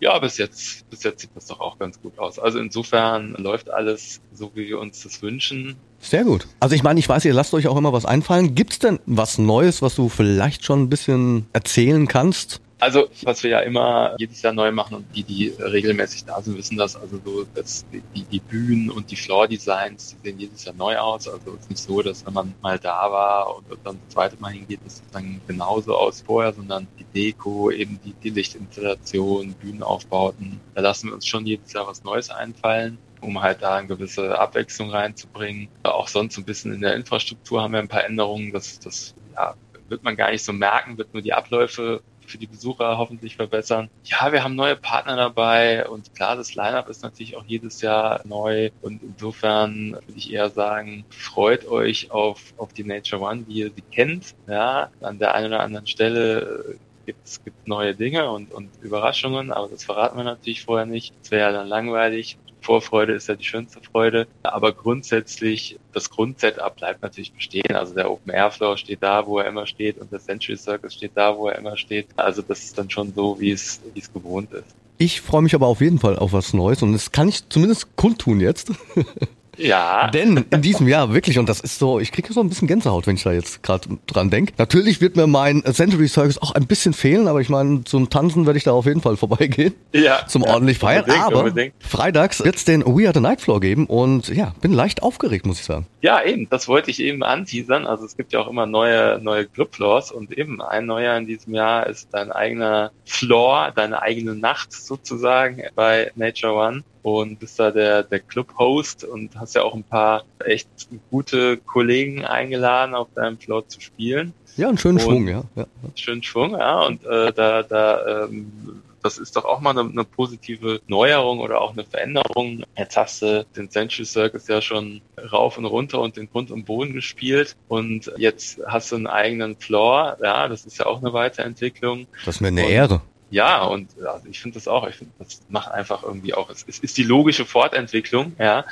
Ja, 0.00 0.18
bis 0.18 0.38
jetzt, 0.38 0.88
bis 0.88 1.02
jetzt 1.02 1.20
sieht 1.20 1.30
das 1.34 1.46
doch 1.46 1.60
auch 1.60 1.78
ganz 1.78 2.00
gut 2.00 2.18
aus. 2.18 2.38
Also 2.38 2.58
insofern 2.58 3.34
läuft 3.34 3.70
alles 3.70 4.22
so, 4.32 4.50
wie 4.54 4.66
wir 4.66 4.78
uns 4.78 5.02
das 5.02 5.20
wünschen. 5.20 5.76
Sehr 5.98 6.24
gut. 6.24 6.48
Also 6.58 6.74
ich 6.74 6.82
meine, 6.82 6.98
ich 6.98 7.08
weiß, 7.08 7.26
ihr 7.26 7.34
lasst 7.34 7.52
euch 7.52 7.68
auch 7.68 7.76
immer 7.76 7.92
was 7.92 8.06
einfallen. 8.06 8.54
Gibt's 8.54 8.78
denn 8.78 8.98
was 9.04 9.36
Neues, 9.36 9.82
was 9.82 9.94
du 9.96 10.08
vielleicht 10.08 10.64
schon 10.64 10.82
ein 10.82 10.88
bisschen 10.88 11.46
erzählen 11.52 12.08
kannst? 12.08 12.62
Also, 12.80 13.08
was 13.22 13.42
wir 13.42 13.50
ja 13.50 13.60
immer 13.60 14.14
jedes 14.18 14.40
Jahr 14.40 14.54
neu 14.54 14.72
machen 14.72 14.96
und 14.96 15.14
die, 15.14 15.22
die 15.22 15.48
regelmäßig 15.48 16.24
da 16.24 16.40
sind, 16.40 16.56
wissen 16.56 16.78
das. 16.78 16.96
Also 16.96 17.20
so, 17.24 17.44
dass 17.54 17.84
die, 17.92 18.22
die 18.22 18.40
Bühnen 18.40 18.90
und 18.90 19.10
die 19.10 19.16
Floor-Designs, 19.16 20.16
die 20.16 20.28
sehen 20.28 20.40
jedes 20.40 20.64
Jahr 20.64 20.74
neu 20.74 20.96
aus. 20.96 21.28
Also 21.28 21.54
es 21.54 21.62
ist 21.62 21.70
nicht 21.70 21.82
so, 21.82 22.00
dass 22.00 22.24
wenn 22.24 22.32
man 22.32 22.54
mal 22.62 22.78
da 22.78 23.12
war 23.12 23.56
und 23.56 23.66
dann 23.84 24.00
das 24.06 24.14
zweite 24.14 24.40
Mal 24.40 24.52
hingeht, 24.52 24.80
dass 24.84 24.94
es 24.94 25.02
dann 25.12 25.40
genauso 25.46 25.94
aus 25.94 26.22
vorher, 26.22 26.54
sondern 26.54 26.88
die 26.98 27.04
Deko, 27.04 27.70
eben 27.70 28.00
die, 28.02 28.14
die 28.14 28.30
Lichtinstallation, 28.30 29.52
Bühnenaufbauten, 29.54 30.60
da 30.74 30.80
lassen 30.80 31.08
wir 31.08 31.14
uns 31.14 31.26
schon 31.26 31.46
jedes 31.46 31.72
Jahr 31.72 31.86
was 31.86 32.02
Neues 32.02 32.30
einfallen 32.30 32.98
um 33.22 33.42
halt 33.42 33.60
da 33.60 33.76
eine 33.76 33.86
gewisse 33.86 34.38
Abwechslung 34.38 34.90
reinzubringen. 34.90 35.68
Auch 35.82 36.08
sonst 36.08 36.38
ein 36.38 36.44
bisschen 36.44 36.72
in 36.72 36.80
der 36.80 36.94
Infrastruktur 36.94 37.60
haben 37.60 37.72
wir 37.72 37.78
ein 37.78 37.86
paar 37.86 38.04
Änderungen. 38.04 38.50
Das, 38.50 38.78
das 38.78 39.14
ja, 39.34 39.54
wird 39.88 40.02
man 40.02 40.16
gar 40.16 40.30
nicht 40.30 40.42
so 40.42 40.54
merken, 40.54 40.96
wird 40.96 41.12
nur 41.12 41.22
die 41.22 41.34
Abläufe 41.34 42.02
für 42.30 42.38
die 42.38 42.46
Besucher 42.46 42.98
hoffentlich 42.98 43.36
verbessern. 43.36 43.90
Ja, 44.04 44.32
wir 44.32 44.44
haben 44.44 44.54
neue 44.54 44.76
Partner 44.76 45.16
dabei 45.16 45.88
und 45.88 46.14
klar, 46.14 46.36
das 46.36 46.54
Lineup 46.54 46.88
ist 46.88 47.02
natürlich 47.02 47.36
auch 47.36 47.44
jedes 47.44 47.80
Jahr 47.80 48.20
neu 48.24 48.70
und 48.80 49.02
insofern 49.02 49.92
würde 49.92 50.14
ich 50.16 50.32
eher 50.32 50.50
sagen, 50.50 51.04
freut 51.10 51.66
euch 51.66 52.10
auf, 52.10 52.54
auf 52.56 52.72
die 52.72 52.84
Nature 52.84 53.22
One, 53.22 53.46
wie 53.46 53.60
ihr 53.60 53.70
sie 53.70 53.82
kennt. 53.90 54.34
Ja, 54.46 54.90
an 55.00 55.18
der 55.18 55.34
einen 55.34 55.46
oder 55.46 55.60
anderen 55.60 55.86
Stelle 55.86 56.78
gibt 57.06 57.26
es 57.26 57.40
neue 57.64 57.94
Dinge 57.94 58.30
und, 58.30 58.52
und 58.52 58.70
Überraschungen, 58.80 59.52
aber 59.52 59.68
das 59.68 59.84
verraten 59.84 60.16
wir 60.16 60.24
natürlich 60.24 60.62
vorher 60.62 60.86
nicht. 60.86 61.12
Das 61.22 61.30
wäre 61.30 61.50
ja 61.50 61.52
dann 61.52 61.68
langweilig. 61.68 62.38
Vorfreude 62.70 63.14
ist 63.14 63.28
ja 63.28 63.34
die 63.34 63.44
schönste 63.44 63.80
Freude. 63.80 64.28
Aber 64.44 64.70
grundsätzlich, 64.72 65.76
das 65.92 66.08
Grundsetup 66.08 66.76
bleibt 66.76 67.02
natürlich 67.02 67.32
bestehen. 67.32 67.74
Also 67.74 67.94
der 67.94 68.08
Open 68.08 68.32
Air 68.32 68.52
Floor 68.52 68.76
steht 68.76 69.02
da, 69.02 69.26
wo 69.26 69.40
er 69.40 69.48
immer 69.48 69.66
steht 69.66 69.98
und 69.98 70.12
der 70.12 70.20
Century 70.20 70.56
Circus 70.56 70.94
steht 70.94 71.10
da, 71.16 71.36
wo 71.36 71.48
er 71.48 71.58
immer 71.58 71.76
steht. 71.76 72.06
Also 72.14 72.42
das 72.42 72.62
ist 72.62 72.78
dann 72.78 72.88
schon 72.88 73.12
so, 73.12 73.40
wie 73.40 73.50
es, 73.50 73.80
wie 73.92 73.98
es 73.98 74.12
gewohnt 74.12 74.52
ist. 74.52 74.76
Ich 74.98 75.20
freue 75.20 75.42
mich 75.42 75.56
aber 75.56 75.66
auf 75.66 75.80
jeden 75.80 75.98
Fall 75.98 76.16
auf 76.16 76.32
was 76.32 76.54
Neues 76.54 76.80
und 76.84 76.92
das 76.92 77.10
kann 77.10 77.28
ich 77.28 77.48
zumindest 77.48 77.96
kundtun 77.96 78.38
jetzt. 78.38 78.70
Ja. 79.60 80.08
Denn 80.08 80.44
in 80.50 80.62
diesem 80.62 80.88
Jahr 80.88 81.12
wirklich, 81.12 81.38
und 81.38 81.48
das 81.48 81.60
ist 81.60 81.78
so, 81.78 82.00
ich 82.00 82.12
kriege 82.12 82.32
so 82.32 82.40
ein 82.40 82.48
bisschen 82.48 82.68
Gänsehaut, 82.68 83.06
wenn 83.06 83.16
ich 83.16 83.22
da 83.22 83.32
jetzt 83.32 83.62
gerade 83.62 83.88
dran 84.06 84.30
denke. 84.30 84.52
Natürlich 84.58 85.00
wird 85.00 85.16
mir 85.16 85.26
mein 85.26 85.62
Century 85.72 86.08
Circus 86.08 86.40
auch 86.40 86.52
ein 86.52 86.66
bisschen 86.66 86.92
fehlen, 86.92 87.28
aber 87.28 87.40
ich 87.40 87.48
meine, 87.48 87.84
zum 87.84 88.10
Tanzen 88.10 88.46
werde 88.46 88.58
ich 88.58 88.64
da 88.64 88.72
auf 88.72 88.86
jeden 88.86 89.00
Fall 89.00 89.16
vorbeigehen. 89.20 89.74
Ja. 89.92 90.26
Zum 90.26 90.42
ja, 90.42 90.54
ordentlich 90.54 90.78
feiern. 90.78 91.04
Aber 91.10 91.44
unbedingt. 91.44 91.74
freitags 91.80 92.42
wird 92.44 92.56
es 92.56 92.64
den 92.64 92.84
We 92.84 93.04
Are 93.04 93.14
the 93.14 93.20
Night 93.20 93.40
Floor 93.40 93.60
geben 93.60 93.86
und 93.86 94.28
ja, 94.28 94.54
bin 94.60 94.72
leicht 94.72 95.02
aufgeregt, 95.02 95.46
muss 95.46 95.60
ich 95.60 95.66
sagen. 95.66 95.86
Ja, 96.00 96.22
eben, 96.24 96.48
das 96.48 96.68
wollte 96.68 96.90
ich 96.90 97.00
eben 97.00 97.22
anteasern. 97.22 97.86
Also 97.86 98.04
es 98.04 98.16
gibt 98.16 98.32
ja 98.32 98.40
auch 98.40 98.48
immer 98.48 98.66
neue, 98.66 99.20
neue 99.22 99.46
Clubfloors 99.46 100.10
und 100.10 100.36
eben 100.36 100.62
ein 100.62 100.86
neuer 100.86 101.16
in 101.16 101.26
diesem 101.26 101.54
Jahr 101.54 101.86
ist 101.86 102.08
dein 102.12 102.32
eigener 102.32 102.90
Floor, 103.04 103.72
deine 103.74 104.00
eigene 104.00 104.34
Nacht 104.34 104.72
sozusagen 104.72 105.62
bei 105.74 106.10
Nature 106.14 106.54
One 106.54 106.84
und 107.02 107.38
bist 107.38 107.58
da 107.58 107.70
der, 107.70 108.02
der 108.02 108.20
Club-Host 108.20 109.04
und 109.04 109.38
hast 109.38 109.54
ja 109.54 109.62
auch 109.62 109.74
ein 109.74 109.84
paar 109.84 110.24
echt 110.44 110.68
gute 111.10 111.56
Kollegen 111.58 112.24
eingeladen, 112.24 112.94
auf 112.94 113.08
deinem 113.14 113.38
Floor 113.38 113.66
zu 113.68 113.80
spielen. 113.80 114.32
Ja, 114.56 114.68
einen 114.68 114.78
schönen 114.78 114.98
und 114.98 115.02
Schwung, 115.02 115.28
ja. 115.28 115.44
ja. 115.54 115.66
Schönen 115.94 116.22
Schwung, 116.22 116.52
ja. 116.52 116.82
Und 116.86 117.04
äh, 117.04 117.32
da, 117.32 117.62
da 117.62 118.24
ähm, 118.24 118.82
das 119.02 119.18
ist 119.18 119.36
doch 119.36 119.44
auch 119.44 119.60
mal 119.60 119.70
eine, 119.70 119.88
eine, 119.88 120.04
positive 120.04 120.80
Neuerung 120.86 121.40
oder 121.40 121.60
auch 121.60 121.72
eine 121.72 121.84
Veränderung. 121.84 122.64
Jetzt 122.76 122.96
hast 122.96 123.22
du 123.22 123.46
den 123.56 123.70
Century 123.70 124.04
Circus 124.04 124.48
ja 124.48 124.60
schon 124.60 125.00
rauf 125.32 125.58
und 125.58 125.64
runter 125.64 126.00
und 126.00 126.16
den 126.16 126.30
Grund 126.30 126.50
und 126.50 126.64
Boden 126.64 126.92
gespielt 126.92 127.56
und 127.68 128.12
jetzt 128.16 128.60
hast 128.66 128.92
du 128.92 128.96
einen 128.96 129.06
eigenen 129.06 129.56
Floor. 129.56 130.18
Ja, 130.22 130.48
das 130.48 130.66
ist 130.66 130.78
ja 130.78 130.86
auch 130.86 130.98
eine 130.98 131.12
Weiterentwicklung. 131.12 132.06
Das 132.24 132.36
ist 132.36 132.40
mir 132.40 132.48
eine 132.48 132.64
und, 132.64 132.70
Ehre. 132.70 133.02
Ja, 133.30 133.62
und 133.62 133.90
also 134.04 134.26
ich 134.28 134.40
finde 134.40 134.54
das 134.54 134.66
auch, 134.66 134.88
ich 134.88 134.96
finde, 134.96 135.12
das 135.18 135.40
macht 135.48 135.70
einfach 135.70 136.02
irgendwie 136.02 136.34
auch, 136.34 136.50
es, 136.50 136.64
es 136.66 136.80
ist 136.80 136.98
die 136.98 137.04
logische 137.04 137.46
Fortentwicklung, 137.46 138.34
ja. 138.38 138.64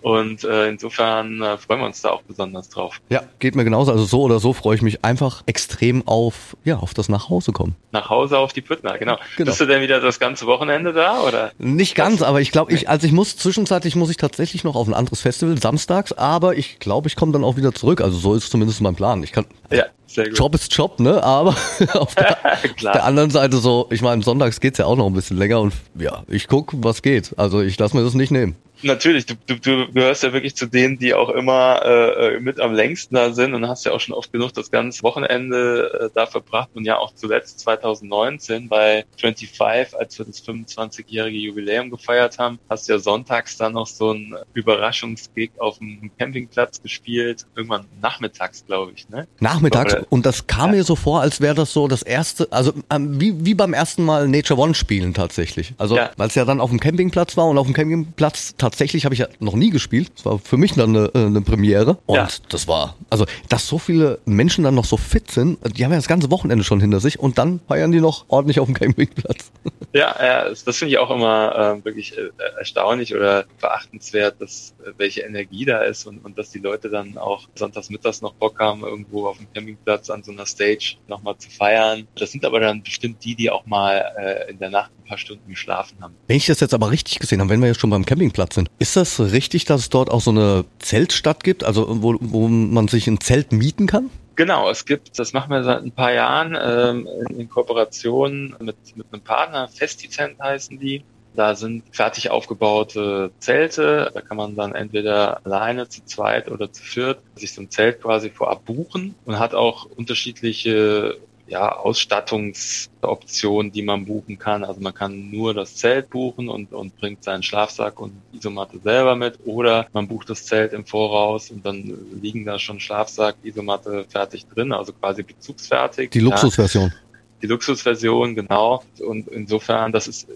Und 0.00 0.44
äh, 0.44 0.68
insofern 0.68 1.42
äh, 1.42 1.58
freuen 1.58 1.80
wir 1.80 1.86
uns 1.86 2.00
da 2.02 2.10
auch 2.10 2.22
besonders 2.22 2.68
drauf. 2.68 3.00
Ja, 3.08 3.22
geht 3.38 3.54
mir 3.56 3.64
genauso. 3.64 3.92
Also 3.92 4.04
so 4.04 4.22
oder 4.22 4.38
so 4.38 4.52
freue 4.52 4.76
ich 4.76 4.82
mich 4.82 5.04
einfach 5.04 5.42
extrem 5.46 6.06
auf, 6.06 6.56
ja, 6.64 6.78
auf 6.78 6.94
das 6.94 7.08
Nachhause 7.08 7.52
kommen. 7.52 7.74
Nach 7.90 8.08
Hause 8.08 8.38
auf 8.38 8.52
die 8.52 8.60
Püttner, 8.60 8.96
genau. 8.98 9.18
genau. 9.36 9.50
Bist 9.50 9.60
du 9.60 9.66
denn 9.66 9.82
wieder 9.82 10.00
das 10.00 10.20
ganze 10.20 10.46
Wochenende 10.46 10.92
da 10.92 11.20
oder? 11.22 11.52
Nicht 11.58 11.94
ganz, 11.94 12.22
aber 12.22 12.40
ich 12.40 12.52
glaube, 12.52 12.72
ich, 12.72 12.88
also 12.88 13.06
ich 13.06 13.12
muss 13.12 13.36
zwischenzeitlich 13.36 13.96
muss 13.96 14.10
ich 14.10 14.16
tatsächlich 14.16 14.64
noch 14.64 14.76
auf 14.76 14.86
ein 14.86 14.94
anderes 14.94 15.22
Festival 15.22 15.58
samstags, 15.58 16.12
aber 16.12 16.56
ich 16.56 16.78
glaube, 16.78 17.08
ich 17.08 17.16
komme 17.16 17.32
dann 17.32 17.44
auch 17.44 17.56
wieder 17.56 17.72
zurück. 17.74 18.00
Also 18.00 18.18
so 18.18 18.34
ist 18.34 18.50
zumindest 18.50 18.80
mein 18.80 18.94
Plan. 18.94 19.22
Ich 19.22 19.32
kann. 19.32 19.46
Ja. 19.70 19.84
Sehr 20.06 20.24
gut. 20.24 20.38
Job 20.38 20.54
ist 20.54 20.74
Job, 20.74 21.00
ne? 21.00 21.22
Aber 21.22 21.50
auf 21.92 22.14
der, 22.14 22.38
der 22.82 23.04
anderen 23.04 23.30
Seite 23.30 23.58
so, 23.58 23.88
ich 23.90 24.00
meine, 24.00 24.22
sonntags 24.22 24.58
geht's 24.58 24.78
ja 24.78 24.86
auch 24.86 24.96
noch 24.96 25.06
ein 25.06 25.12
bisschen 25.12 25.36
länger 25.36 25.60
und 25.60 25.74
ja, 25.98 26.22
ich 26.28 26.48
guck, 26.48 26.72
was 26.78 27.02
geht. 27.02 27.34
Also 27.38 27.60
ich 27.60 27.78
lasse 27.78 27.94
mir 27.94 28.02
das 28.02 28.14
nicht 28.14 28.30
nehmen. 28.30 28.56
Natürlich, 28.82 29.26
du, 29.26 29.34
du, 29.46 29.56
du 29.56 29.92
gehörst 29.92 30.22
ja 30.22 30.32
wirklich 30.32 30.54
zu 30.54 30.66
denen, 30.66 30.98
die 30.98 31.12
auch 31.14 31.30
immer 31.30 31.84
äh, 31.84 32.38
mit 32.38 32.60
am 32.60 32.72
längsten 32.72 33.16
da 33.16 33.32
sind 33.32 33.54
und 33.54 33.66
hast 33.66 33.84
ja 33.84 33.92
auch 33.92 34.00
schon 34.00 34.14
oft 34.14 34.32
genug 34.32 34.52
das 34.54 34.70
ganze 34.70 35.02
Wochenende 35.02 36.08
äh, 36.08 36.10
da 36.14 36.26
verbracht 36.26 36.70
und 36.74 36.84
ja 36.84 36.98
auch 36.98 37.12
zuletzt 37.14 37.60
2019 37.60 38.68
bei 38.68 39.04
25, 39.20 39.98
als 39.98 40.18
wir 40.18 40.26
das 40.26 40.46
25-jährige 40.46 41.38
Jubiläum 41.38 41.90
gefeiert 41.90 42.38
haben, 42.38 42.58
hast 42.70 42.88
ja 42.88 42.98
sonntags 42.98 43.56
dann 43.56 43.72
noch 43.72 43.86
so 43.86 44.12
ein 44.12 44.36
Überraschungsgig 44.54 45.50
auf 45.58 45.78
dem 45.78 46.10
Campingplatz 46.18 46.80
gespielt, 46.80 47.46
irgendwann 47.56 47.86
nachmittags, 48.00 48.64
glaube 48.64 48.92
ich, 48.94 49.08
ne? 49.08 49.26
Nachmittags 49.40 49.96
und 50.08 50.24
das 50.24 50.46
kam 50.46 50.70
ja. 50.70 50.78
mir 50.78 50.84
so 50.84 50.94
vor, 50.94 51.20
als 51.20 51.40
wäre 51.40 51.54
das 51.54 51.72
so 51.72 51.88
das 51.88 52.02
erste, 52.02 52.46
also 52.52 52.72
ähm, 52.90 53.20
wie, 53.20 53.44
wie 53.44 53.54
beim 53.54 53.74
ersten 53.74 54.04
Mal 54.04 54.28
Nature 54.28 54.60
One 54.60 54.74
spielen 54.74 55.14
tatsächlich. 55.14 55.74
Also 55.78 55.96
ja. 55.96 56.10
weil 56.16 56.28
es 56.28 56.36
ja 56.36 56.44
dann 56.44 56.60
auf 56.60 56.70
dem 56.70 56.78
Campingplatz 56.78 57.36
war 57.36 57.48
und 57.48 57.58
auf 57.58 57.66
dem 57.66 57.74
Campingplatz 57.74 58.54
tatsächlich 58.56 58.67
habe 58.72 59.14
ich 59.14 59.20
ja 59.20 59.28
noch 59.40 59.54
nie 59.54 59.70
gespielt. 59.70 60.10
Das 60.16 60.24
war 60.24 60.38
für 60.38 60.56
mich 60.56 60.72
dann 60.72 60.96
eine, 60.96 61.10
äh, 61.14 61.26
eine 61.26 61.40
Premiere. 61.40 61.98
Und 62.06 62.16
ja. 62.16 62.28
das 62.48 62.68
war, 62.68 62.96
also, 63.10 63.26
dass 63.48 63.66
so 63.66 63.78
viele 63.78 64.18
Menschen 64.24 64.64
dann 64.64 64.74
noch 64.74 64.84
so 64.84 64.96
fit 64.96 65.30
sind, 65.30 65.58
die 65.76 65.84
haben 65.84 65.92
ja 65.92 65.98
das 65.98 66.08
ganze 66.08 66.30
Wochenende 66.30 66.64
schon 66.64 66.80
hinter 66.80 67.00
sich 67.00 67.18
und 67.18 67.38
dann 67.38 67.60
feiern 67.68 67.92
die 67.92 68.00
noch 68.00 68.24
ordentlich 68.28 68.60
auf 68.60 68.66
dem 68.66 68.74
Campingplatz. 68.74 69.50
Ja, 69.94 70.14
ja 70.20 70.48
das 70.50 70.76
finde 70.76 70.92
ich 70.92 70.98
auch 70.98 71.10
immer 71.10 71.78
äh, 71.80 71.84
wirklich 71.84 72.16
äh, 72.16 72.28
erstaunlich 72.58 73.14
oder 73.14 73.46
verachtenswert, 73.56 74.36
dass 74.38 74.74
äh, 74.84 74.90
welche 74.98 75.22
Energie 75.22 75.64
da 75.64 75.82
ist 75.82 76.06
und, 76.06 76.18
und 76.18 76.36
dass 76.36 76.50
die 76.50 76.58
Leute 76.58 76.90
dann 76.90 77.16
auch 77.16 77.48
sonntags 77.54 77.88
mittags 77.88 78.20
noch 78.20 78.34
Bock 78.34 78.58
haben, 78.58 78.82
irgendwo 78.82 79.26
auf 79.26 79.38
dem 79.38 79.50
Campingplatz 79.54 80.10
an 80.10 80.22
so 80.22 80.30
einer 80.30 80.44
Stage 80.44 80.96
nochmal 81.08 81.38
zu 81.38 81.48
feiern. 81.48 82.06
Das 82.16 82.32
sind 82.32 82.44
aber 82.44 82.60
dann 82.60 82.82
bestimmt 82.82 83.24
die, 83.24 83.34
die 83.34 83.50
auch 83.50 83.64
mal 83.64 84.12
äh, 84.18 84.50
in 84.50 84.58
der 84.58 84.68
Nacht 84.68 84.90
ein 84.98 85.08
paar 85.08 85.18
Stunden 85.18 85.48
geschlafen 85.48 85.96
haben. 86.02 86.14
Wenn 86.26 86.36
ich 86.36 86.46
das 86.46 86.60
jetzt 86.60 86.74
aber 86.74 86.90
richtig 86.90 87.18
gesehen 87.18 87.40
habe, 87.40 87.48
wenn 87.48 87.60
wir 87.60 87.68
jetzt 87.68 87.80
schon 87.80 87.90
beim 87.90 88.04
Campingplatz 88.04 88.57
sind, 88.58 88.70
ist 88.78 88.96
das 88.96 89.20
richtig, 89.20 89.64
dass 89.64 89.82
es 89.82 89.88
dort 89.90 90.10
auch 90.10 90.20
so 90.20 90.30
eine 90.30 90.64
Zeltstadt 90.78 91.44
gibt, 91.44 91.64
also 91.64 92.02
wo, 92.02 92.16
wo 92.20 92.48
man 92.48 92.88
sich 92.88 93.06
ein 93.06 93.20
Zelt 93.20 93.52
mieten 93.52 93.86
kann? 93.86 94.10
Genau, 94.36 94.70
es 94.70 94.84
gibt, 94.84 95.18
das 95.18 95.32
machen 95.32 95.50
wir 95.50 95.64
seit 95.64 95.82
ein 95.82 95.90
paar 95.90 96.12
Jahren 96.12 96.56
ähm, 96.60 97.08
in, 97.36 97.48
Kooperation 97.48 98.54
mit, 98.60 98.76
mit 98.96 99.06
einem 99.12 99.22
Partner, 99.22 99.68
Festicent 99.68 100.38
heißen 100.38 100.78
die. 100.78 101.02
Da 101.34 101.54
sind 101.54 101.84
fertig 101.92 102.30
aufgebaute 102.30 103.30
Zelte. 103.38 104.10
Da 104.12 104.20
kann 104.20 104.36
man 104.36 104.56
dann 104.56 104.74
entweder 104.74 105.44
alleine, 105.44 105.88
zu 105.88 106.04
zweit 106.04 106.50
oder 106.50 106.72
zu 106.72 106.82
viert 106.82 107.20
sich 107.36 107.52
so 107.52 107.62
ein 107.62 107.70
Zelt 107.70 108.00
quasi 108.00 108.30
vorab 108.30 108.64
buchen 108.64 109.14
und 109.24 109.38
hat 109.38 109.54
auch 109.54 109.84
unterschiedliche 109.84 111.16
ja, 111.48 111.76
Ausstattungsoptionen, 111.76 113.72
die 113.72 113.82
man 113.82 114.04
buchen 114.04 114.38
kann. 114.38 114.64
Also 114.64 114.80
man 114.80 114.94
kann 114.94 115.30
nur 115.30 115.54
das 115.54 115.76
Zelt 115.76 116.10
buchen 116.10 116.48
und, 116.48 116.72
und 116.72 116.96
bringt 116.98 117.24
seinen 117.24 117.42
Schlafsack 117.42 117.98
und 118.00 118.12
Isomatte 118.32 118.78
selber 118.78 119.16
mit 119.16 119.38
oder 119.44 119.86
man 119.92 120.06
bucht 120.08 120.30
das 120.30 120.44
Zelt 120.44 120.72
im 120.72 120.84
Voraus 120.84 121.50
und 121.50 121.64
dann 121.64 121.92
liegen 122.20 122.44
da 122.44 122.58
schon 122.58 122.80
Schlafsack, 122.80 123.36
Isomatte 123.42 124.04
fertig 124.08 124.46
drin, 124.46 124.72
also 124.72 124.92
quasi 124.92 125.22
bezugsfertig. 125.22 126.10
Die 126.10 126.20
Luxusversion. 126.20 126.88
Ja 126.88 127.07
die 127.42 127.46
Luxusversion, 127.46 128.34
genau. 128.34 128.82
Und 129.00 129.28
insofern, 129.28 129.92
das 129.92 130.08
ist, 130.08 130.28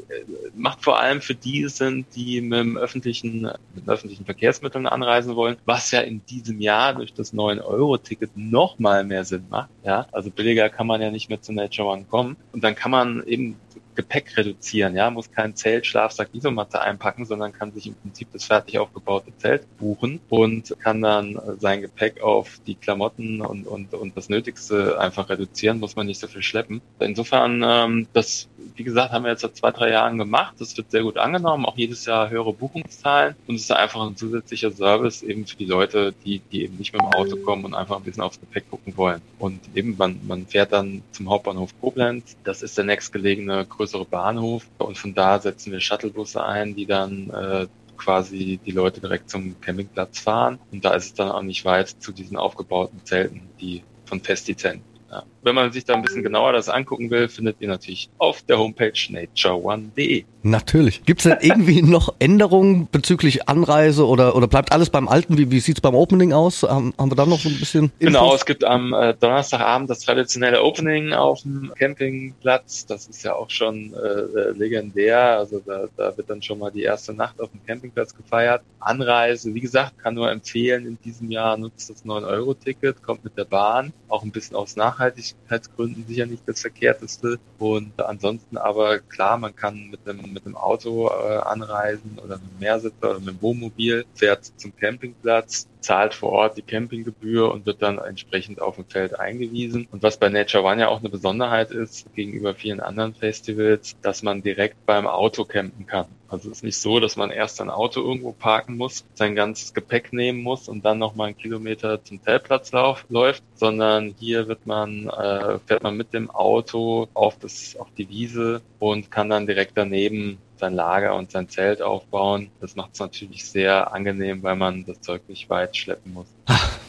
macht 0.55 0.83
vor 0.83 1.01
allem 1.01 1.21
für 1.21 1.35
die 1.35 1.69
sind, 1.69 2.07
die 2.15 2.41
mit 2.41 2.59
dem 2.59 2.77
öffentlichen, 2.77 3.51
mit 3.75 3.89
öffentlichen 3.89 4.25
Verkehrsmitteln 4.25 4.87
anreisen 4.87 5.37
wollen, 5.37 5.57
was 5.65 5.91
ja 5.91 6.01
in 6.01 6.25
diesem 6.27 6.61
Jahr 6.61 6.95
durch 6.95 7.13
das 7.13 7.35
9-Euro-Ticket 7.35 8.31
noch 8.37 8.79
mal 8.79 9.05
mehr 9.05 9.25
Sinn 9.25 9.47
macht. 9.51 9.71
Ja, 9.85 10.07
also 10.13 10.31
billiger 10.31 10.69
kann 10.69 10.87
man 10.87 11.01
ja 11.01 11.11
nicht 11.11 11.29
mehr 11.29 11.41
zu 11.41 11.53
Nature 11.53 11.89
One 11.89 12.05
kommen. 12.09 12.37
Und 12.53 12.63
dann 12.65 12.75
kann 12.75 12.91
man 12.91 13.25
eben 13.27 13.57
Gepäck 13.95 14.37
reduzieren, 14.37 14.97
ja, 14.97 15.11
muss 15.11 15.31
kein 15.31 15.55
Zelt, 15.55 15.87
Schlafsack, 15.87 16.31
Isomatte 16.33 16.81
einpacken, 16.81 17.27
sondern 17.27 17.53
kann 17.53 17.73
sich 17.73 17.87
im 17.87 17.95
Prinzip 17.95 18.29
das 18.33 18.45
fertig 18.45 18.79
aufgebaute 18.79 19.37
Zelt 19.39 19.67
buchen 19.79 20.21
und 20.29 20.75
kann 20.83 21.03
dann 21.03 21.39
sein 21.59 21.83
Gepäck 21.83 22.23
auf 22.23 22.61
die 22.67 22.75
Klamotten 22.75 23.41
und, 23.41 23.67
und, 23.67 23.95
und 23.95 24.17
das 24.17 24.29
Nötigste 24.29 24.99
einfach 24.99 25.29
reduzieren, 25.29 25.81
muss 25.81 25.97
man 25.97 26.07
nicht 26.07 26.21
so 26.21 26.27
viel 26.27 26.43
schleppen. 26.43 26.81
Insofern, 27.01 27.63
ähm, 27.65 28.07
das, 28.13 28.49
wie 28.77 28.85
gesagt, 28.85 29.13
haben 29.13 29.25
wir 29.25 29.31
jetzt 29.31 29.43
seit 29.43 29.57
zwei, 29.57 29.71
drei 29.71 29.91
Jahren 29.91 30.19
gemacht. 30.19 30.55
Das 30.59 30.77
wird 30.77 30.91
sehr 30.91 31.03
gut 31.03 31.19
angenommen, 31.19 31.67
auch 31.67 31.77
jedes 31.77 32.05
Jahr 32.05 32.31
höhere 32.31 32.53
Buchungszahlen 32.53 33.35
und 33.47 33.57
es 33.57 33.63
ist 33.63 33.73
einfach 33.73 34.07
ein 34.07 34.17
zusätzlicher 34.17 34.71
Service 34.71 35.23
eben 35.23 35.47
für 35.47 35.57
die 35.57 35.67
Leute, 35.67 36.15
die, 36.25 36.41
die 36.41 36.65
eben 36.65 36.77
nicht 36.77 36.93
mit 36.93 37.03
dem 37.03 37.09
Auto 37.09 37.37
kommen 37.37 37.65
und 37.65 37.75
einfach 37.75 37.97
ein 37.97 38.03
bisschen 38.03 38.23
aufs 38.23 38.41
Gepäck 38.41 38.71
gucken 38.71 38.97
wollen. 38.97 39.21
Und 39.39 39.61
eben, 39.75 39.97
man, 39.97 40.21
man 40.27 40.47
fährt 40.47 40.73
dann 40.73 41.03
zum 41.13 41.31
Hauptbahnhof 41.31 41.71
Koblenz. 41.81 42.37
Das 42.45 42.63
ist 42.63 42.77
der 42.77 42.85
nächstgelegene 42.85 43.67
größere 43.67 44.05
Bahnhof 44.05 44.67
und 44.79 44.99
von 44.99 45.15
da 45.15 45.39
setzen 45.39 45.73
wir 45.73 45.81
Shuttlebusse 45.81 46.45
ein, 46.45 46.75
die 46.75 46.87
dann 46.87 47.31
äh, 47.31 47.67
quasi 47.97 48.59
die 48.65 48.73
Leute 48.73 49.01
direkt 49.01 49.31
zum 49.31 49.61
Campingplatz 49.61 50.19
fahren 50.19 50.59
und 50.73 50.85
da 50.85 50.95
ist 50.95 51.05
es 51.05 51.15
dann 51.15 51.31
auch 51.31 51.43
nicht 51.43 51.65
weit 51.65 51.89
zu 51.89 52.13
diesen 52.13 52.37
aufgebauten 52.37 53.01
Zelten, 53.05 53.43
die 53.61 53.83
von 54.07 54.21
Festizent 54.21 54.83
ja. 55.13 55.23
Wenn 55.43 55.55
man 55.55 55.73
sich 55.73 55.85
da 55.85 55.95
ein 55.95 56.03
bisschen 56.03 56.23
genauer 56.23 56.53
das 56.53 56.69
angucken 56.69 57.11
will, 57.11 57.29
findet 57.29 57.61
ihr 57.61 57.69
natürlich 57.69 58.11
auf 58.19 58.43
der 58.43 58.59
Homepage 58.59 58.93
natureone.de. 59.11 60.25
Natürlich. 60.43 61.05
Gibt 61.05 61.21
es 61.21 61.25
denn 61.25 61.39
irgendwie 61.41 61.83
noch 61.83 62.15
Änderungen 62.19 62.89
bezüglich 62.91 63.49
Anreise 63.49 64.07
oder, 64.07 64.37
oder 64.37 64.49
bleibt 64.49 64.73
alles 64.73 64.91
beim 64.91 65.09
Alten? 65.09 65.39
Wie, 65.39 65.51
wie 65.51 65.61
sieht 65.61 65.79
es 65.79 65.81
beim 65.81 65.95
Opening 65.95 66.33
aus? 66.33 66.63
Haben, 66.63 66.95
haben 66.99 67.11
wir 67.11 67.17
da 67.17 67.27
noch 67.27 67.41
so 67.41 67.49
ein 67.49 67.59
bisschen 67.59 67.93
Infos? 67.99 68.21
Genau, 68.21 68.35
es 68.35 68.45
gibt 68.45 68.65
am 68.65 68.93
äh, 68.93 69.15
Donnerstagabend 69.15 69.91
das 69.91 70.01
traditionelle 70.01 70.63
Opening 70.63 71.13
auf 71.13 71.43
dem 71.43 71.73
Campingplatz. 71.79 72.87
Das 72.87 73.07
ist 73.07 73.23
ja 73.23 73.35
auch 73.35 73.51
schon 73.51 73.93
äh, 73.95 74.51
legendär. 74.57 75.39
Also 75.39 75.61
da, 75.65 75.85
da 75.97 76.17
wird 76.17 76.29
dann 76.29 76.43
schon 76.43 76.59
mal 76.59 76.71
die 76.71 76.83
erste 76.83 77.13
Nacht 77.13 77.41
auf 77.41 77.51
dem 77.51 77.65
Campingplatz 77.65 78.15
gefeiert. 78.15 78.63
Anreise, 78.81 79.55
wie 79.55 79.61
gesagt, 79.61 79.99
kann 79.99 80.15
nur 80.15 80.31
empfehlen, 80.31 80.87
in 80.87 80.99
diesem 81.05 81.31
Jahr 81.31 81.57
nutzt 81.57 81.91
das 81.91 82.05
9-Euro-Ticket, 82.05 83.03
kommt 83.03 83.25
mit 83.25 83.39
der 83.39 83.45
Bahn, 83.45 83.93
auch 84.09 84.23
ein 84.23 84.33
bisschen 84.33 84.57
aus 84.57 84.77
Nachhaltigkeit 84.77 85.13
Nachhaltigkeitsgründen 85.13 86.07
sicher 86.07 86.27
nicht 86.27 86.43
das 86.47 86.61
Verkehrteste. 86.61 87.39
Und 87.59 88.01
ansonsten 88.01 88.57
aber 88.57 88.99
klar, 89.01 89.39
man 89.39 89.55
kann 89.55 89.91
mit 89.91 90.01
einem, 90.09 90.32
mit 90.33 90.47
einem 90.47 90.57
Auto 90.57 91.09
äh, 91.09 91.39
anreisen 91.39 92.19
oder 92.19 92.39
mit 92.39 92.51
einem 92.51 92.59
Mehrsitzer 92.61 93.11
oder 93.11 93.21
mit 93.21 93.29
einem 93.29 93.43
Wohnmobil, 93.43 94.05
fährt 94.15 94.53
zum 94.57 94.75
Campingplatz, 94.77 95.69
zahlt 95.83 96.15
vor 96.15 96.33
Ort 96.33 96.57
die 96.57 96.63
Campinggebühr 96.63 97.53
und 97.53 97.67
wird 97.67 97.83
dann 97.83 97.99
entsprechend 97.99 98.61
auf 98.61 98.77
dem 98.77 98.87
Feld 98.87 99.19
eingewiesen. 99.19 99.89
Und 99.91 100.03
was 100.03 100.17
bei 100.17 100.29
Nature 100.29 100.65
One 100.65 100.81
ja 100.81 100.89
auch 100.89 101.01
eine 101.01 101.09
Besonderheit 101.09 101.71
ist 101.71 102.13
gegenüber 102.15 102.55
vielen 102.55 102.81
anderen 102.81 103.15
Festivals, 103.15 103.97
dass 104.03 104.23
man 104.23 104.43
direkt 104.43 104.87
beim 104.87 105.07
Auto 105.07 105.45
campen 105.45 105.87
kann. 105.87 106.07
Also 106.33 106.51
es 106.51 106.59
ist 106.59 106.65
nicht 106.65 106.79
so, 106.79 106.99
dass 106.99 107.17
man 107.17 107.31
erst 107.31 107.61
ein 107.61 107.69
Auto 107.69 108.01
irgendwo 108.01 108.33
parken 108.33 108.79
muss, 108.79 109.05
sein 109.13 109.35
ganzes 109.35 109.75
Gepäck 109.75 110.15
nehmen 110.15 110.43
muss 110.43 110.67
und 110.67 110.83
dann 110.83 110.99
nochmal 110.99 111.27
einen 111.27 111.37
Kilometer 111.37 112.03
zum 112.03 112.23
Zeltplatz 112.23 112.73
lauf, 112.73 113.05
läuft, 113.11 113.43
sondern 113.55 114.15
hier 114.19 114.49
wird 114.49 114.67
man, 114.67 115.09
äh, 115.09 115.59
fährt 115.67 115.83
man 115.83 115.95
mit 115.95 116.15
dem 116.15 116.31
Auto 116.31 117.09
auf 117.13 117.39
das, 117.39 117.77
auf 117.77 117.89
die 117.99 118.09
Wiese 118.09 118.63
und 118.79 119.11
kann 119.11 119.29
dann 119.29 119.47
direkt 119.47 119.73
daneben 119.75 120.39
sein 120.63 120.75
Lager 120.75 121.17
und 121.17 121.33
sein 121.33 121.49
Zelt 121.49 121.83
aufbauen. 121.83 122.49
Das 122.61 122.77
macht 122.77 122.91
es 122.95 123.01
natürlich 123.01 123.45
sehr 123.45 123.93
angenehm, 123.93 124.45
weil 124.45 124.55
man 124.55 124.85
das 124.85 125.01
Zeug 125.01 125.23
nicht 125.29 125.51
weit 125.51 125.77
schleppen 125.77 126.13
muss. 126.13 126.29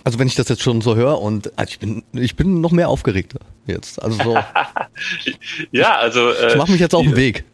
Also 0.03 0.19
wenn 0.19 0.27
ich 0.27 0.36
das 0.36 0.47
jetzt 0.49 0.62
schon 0.62 0.81
so 0.81 0.95
höre 0.95 1.19
und 1.21 1.57
also 1.57 1.71
ich 1.71 1.79
bin 1.79 2.03
ich 2.12 2.36
bin 2.36 2.62
noch 2.62 2.71
mehr 2.71 2.89
aufgeregter 2.89 3.39
jetzt. 3.65 4.01
Also 4.03 4.21
so. 4.21 4.38
ja, 5.71 5.95
also 5.95 6.29
äh, 6.29 6.49
ich 6.49 6.55
mache 6.55 6.71
mich 6.71 6.81
jetzt 6.81 6.93
auf 6.93 7.03
den 7.03 7.15
Weg. 7.15 7.45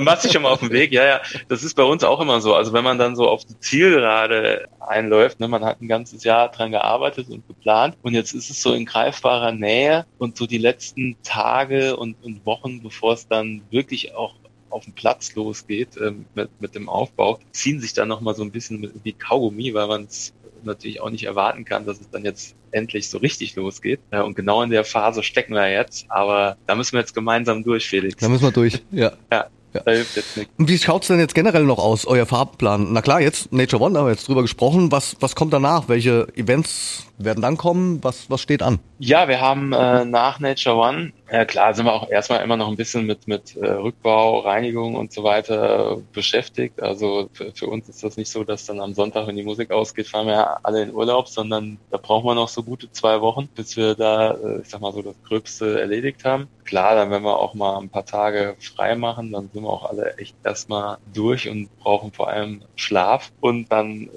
Machst 0.00 0.24
dich 0.24 0.32
schon 0.32 0.42
mal 0.42 0.50
auf 0.50 0.60
den 0.60 0.72
Weg, 0.72 0.92
ja, 0.92 1.06
ja. 1.06 1.20
Das 1.48 1.62
ist 1.62 1.74
bei 1.74 1.84
uns 1.84 2.04
auch 2.04 2.20
immer 2.20 2.40
so. 2.40 2.54
Also 2.54 2.72
wenn 2.72 2.84
man 2.84 2.98
dann 2.98 3.14
so 3.16 3.28
auf 3.28 3.44
die 3.44 3.58
Zielgerade 3.60 4.68
einläuft, 4.80 5.40
ne, 5.40 5.48
man 5.48 5.64
hat 5.64 5.80
ein 5.80 5.88
ganzes 5.88 6.24
Jahr 6.24 6.50
dran 6.50 6.72
gearbeitet 6.72 7.28
und 7.30 7.46
geplant 7.46 7.96
und 8.02 8.14
jetzt 8.14 8.34
ist 8.34 8.50
es 8.50 8.60
so 8.60 8.74
in 8.74 8.84
greifbarer 8.84 9.52
Nähe 9.52 10.06
und 10.18 10.36
so 10.36 10.46
die 10.46 10.58
letzten 10.58 11.16
Tage 11.22 11.96
und, 11.96 12.16
und 12.22 12.44
Wochen, 12.44 12.82
bevor 12.82 13.14
es 13.14 13.26
dann 13.28 13.62
wirklich 13.70 14.14
auch 14.14 14.34
auf 14.76 14.84
dem 14.84 14.92
Platz 14.92 15.34
losgeht 15.34 15.96
ähm, 16.00 16.26
mit, 16.34 16.50
mit 16.60 16.74
dem 16.74 16.88
Aufbau, 16.88 17.40
ziehen 17.52 17.80
sich 17.80 17.94
dann 17.94 18.08
nochmal 18.08 18.34
so 18.34 18.42
ein 18.42 18.50
bisschen 18.50 18.90
wie 19.02 19.12
Kaugummi, 19.12 19.74
weil 19.74 19.86
man 19.88 20.04
es 20.04 20.32
natürlich 20.62 21.00
auch 21.00 21.10
nicht 21.10 21.24
erwarten 21.24 21.64
kann, 21.64 21.86
dass 21.86 22.00
es 22.00 22.10
dann 22.10 22.24
jetzt 22.24 22.54
endlich 22.72 23.08
so 23.08 23.18
richtig 23.18 23.56
losgeht. 23.56 24.00
Ja, 24.12 24.22
und 24.22 24.34
genau 24.34 24.62
in 24.62 24.70
der 24.70 24.84
Phase 24.84 25.22
stecken 25.22 25.54
wir 25.54 25.70
jetzt, 25.70 26.06
aber 26.10 26.56
da 26.66 26.74
müssen 26.74 26.92
wir 26.92 27.00
jetzt 27.00 27.14
gemeinsam 27.14 27.64
durch, 27.64 27.88
Felix. 27.88 28.16
Da 28.16 28.28
müssen 28.28 28.44
wir 28.44 28.52
durch, 28.52 28.82
ja. 28.90 29.12
ja. 29.32 29.46
Ja. 29.74 29.82
Da 29.84 29.90
hilft 29.90 30.16
jetzt 30.16 30.36
nichts. 30.38 30.52
Und 30.56 30.68
wie 30.68 30.78
schaut's 30.78 31.08
denn 31.08 31.18
jetzt 31.18 31.34
generell 31.34 31.64
noch 31.64 31.78
aus, 31.78 32.06
euer 32.06 32.24
Fahrplan? 32.24 32.92
Na 32.92 33.02
klar, 33.02 33.20
jetzt 33.20 33.52
Nature 33.52 33.82
One, 33.82 33.98
haben 33.98 34.06
wir 34.06 34.12
jetzt 34.12 34.26
drüber 34.26 34.40
gesprochen. 34.40 34.90
Was, 34.90 35.16
was 35.20 35.34
kommt 35.34 35.52
danach? 35.52 35.88
Welche 35.88 36.28
Events 36.34 37.06
werden 37.18 37.40
dann 37.40 37.56
kommen? 37.56 38.02
Was, 38.02 38.30
was 38.30 38.40
steht 38.40 38.62
an? 38.62 38.78
Ja, 38.98 39.28
wir 39.28 39.40
haben 39.40 39.72
äh, 39.72 40.04
nach 40.04 40.40
Nature 40.40 40.76
One, 40.76 41.12
ja 41.30 41.44
klar, 41.44 41.74
sind 41.74 41.86
wir 41.86 41.92
auch 41.92 42.08
erstmal 42.08 42.42
immer 42.42 42.56
noch 42.56 42.68
ein 42.68 42.76
bisschen 42.76 43.04
mit, 43.04 43.26
mit 43.26 43.56
äh, 43.56 43.66
Rückbau, 43.66 44.40
Reinigung 44.40 44.94
und 44.94 45.12
so 45.12 45.24
weiter 45.24 45.98
beschäftigt. 46.12 46.82
Also 46.82 47.28
für, 47.32 47.66
uns 47.66 47.88
ist 47.88 48.04
das 48.04 48.16
nicht 48.16 48.30
so, 48.30 48.44
dass 48.44 48.66
dann 48.66 48.80
am 48.80 48.94
Sonntag, 48.94 49.26
wenn 49.26 49.36
die 49.36 49.42
Musik 49.42 49.70
ausgeht, 49.70 50.06
fahren 50.06 50.28
wir 50.28 50.64
alle 50.64 50.82
in 50.82 50.94
Urlaub, 50.94 51.28
sondern 51.28 51.78
da 51.90 51.98
brauchen 51.98 52.26
wir 52.26 52.34
noch 52.34 52.48
so 52.48 52.62
gute 52.62 52.90
zwei 52.92 53.20
Wochen, 53.20 53.48
bis 53.54 53.76
wir 53.76 53.94
da, 53.94 54.32
äh, 54.32 54.60
ich 54.60 54.68
sag 54.68 54.80
mal 54.80 54.92
so, 54.92 55.02
das 55.02 55.16
Gröbste 55.26 55.80
erledigt 55.80 56.24
haben. 56.24 56.48
Klar, 56.64 56.94
dann 56.94 57.10
werden 57.10 57.24
wir 57.24 57.38
auch 57.38 57.54
mal 57.54 57.78
ein 57.78 57.88
paar 57.88 58.06
Tage 58.06 58.56
frei 58.60 58.94
machen, 58.94 59.32
dann 59.32 59.50
sind 59.52 59.62
wir 59.62 59.70
auch 59.70 59.88
alle 59.88 60.16
echt 60.18 60.36
erstmal 60.44 60.98
durch 61.12 61.48
und 61.48 61.68
brauchen 61.78 62.12
vor 62.12 62.28
allem 62.28 62.62
Schlaf. 62.76 63.32
Und 63.40 63.70
dann 63.70 64.08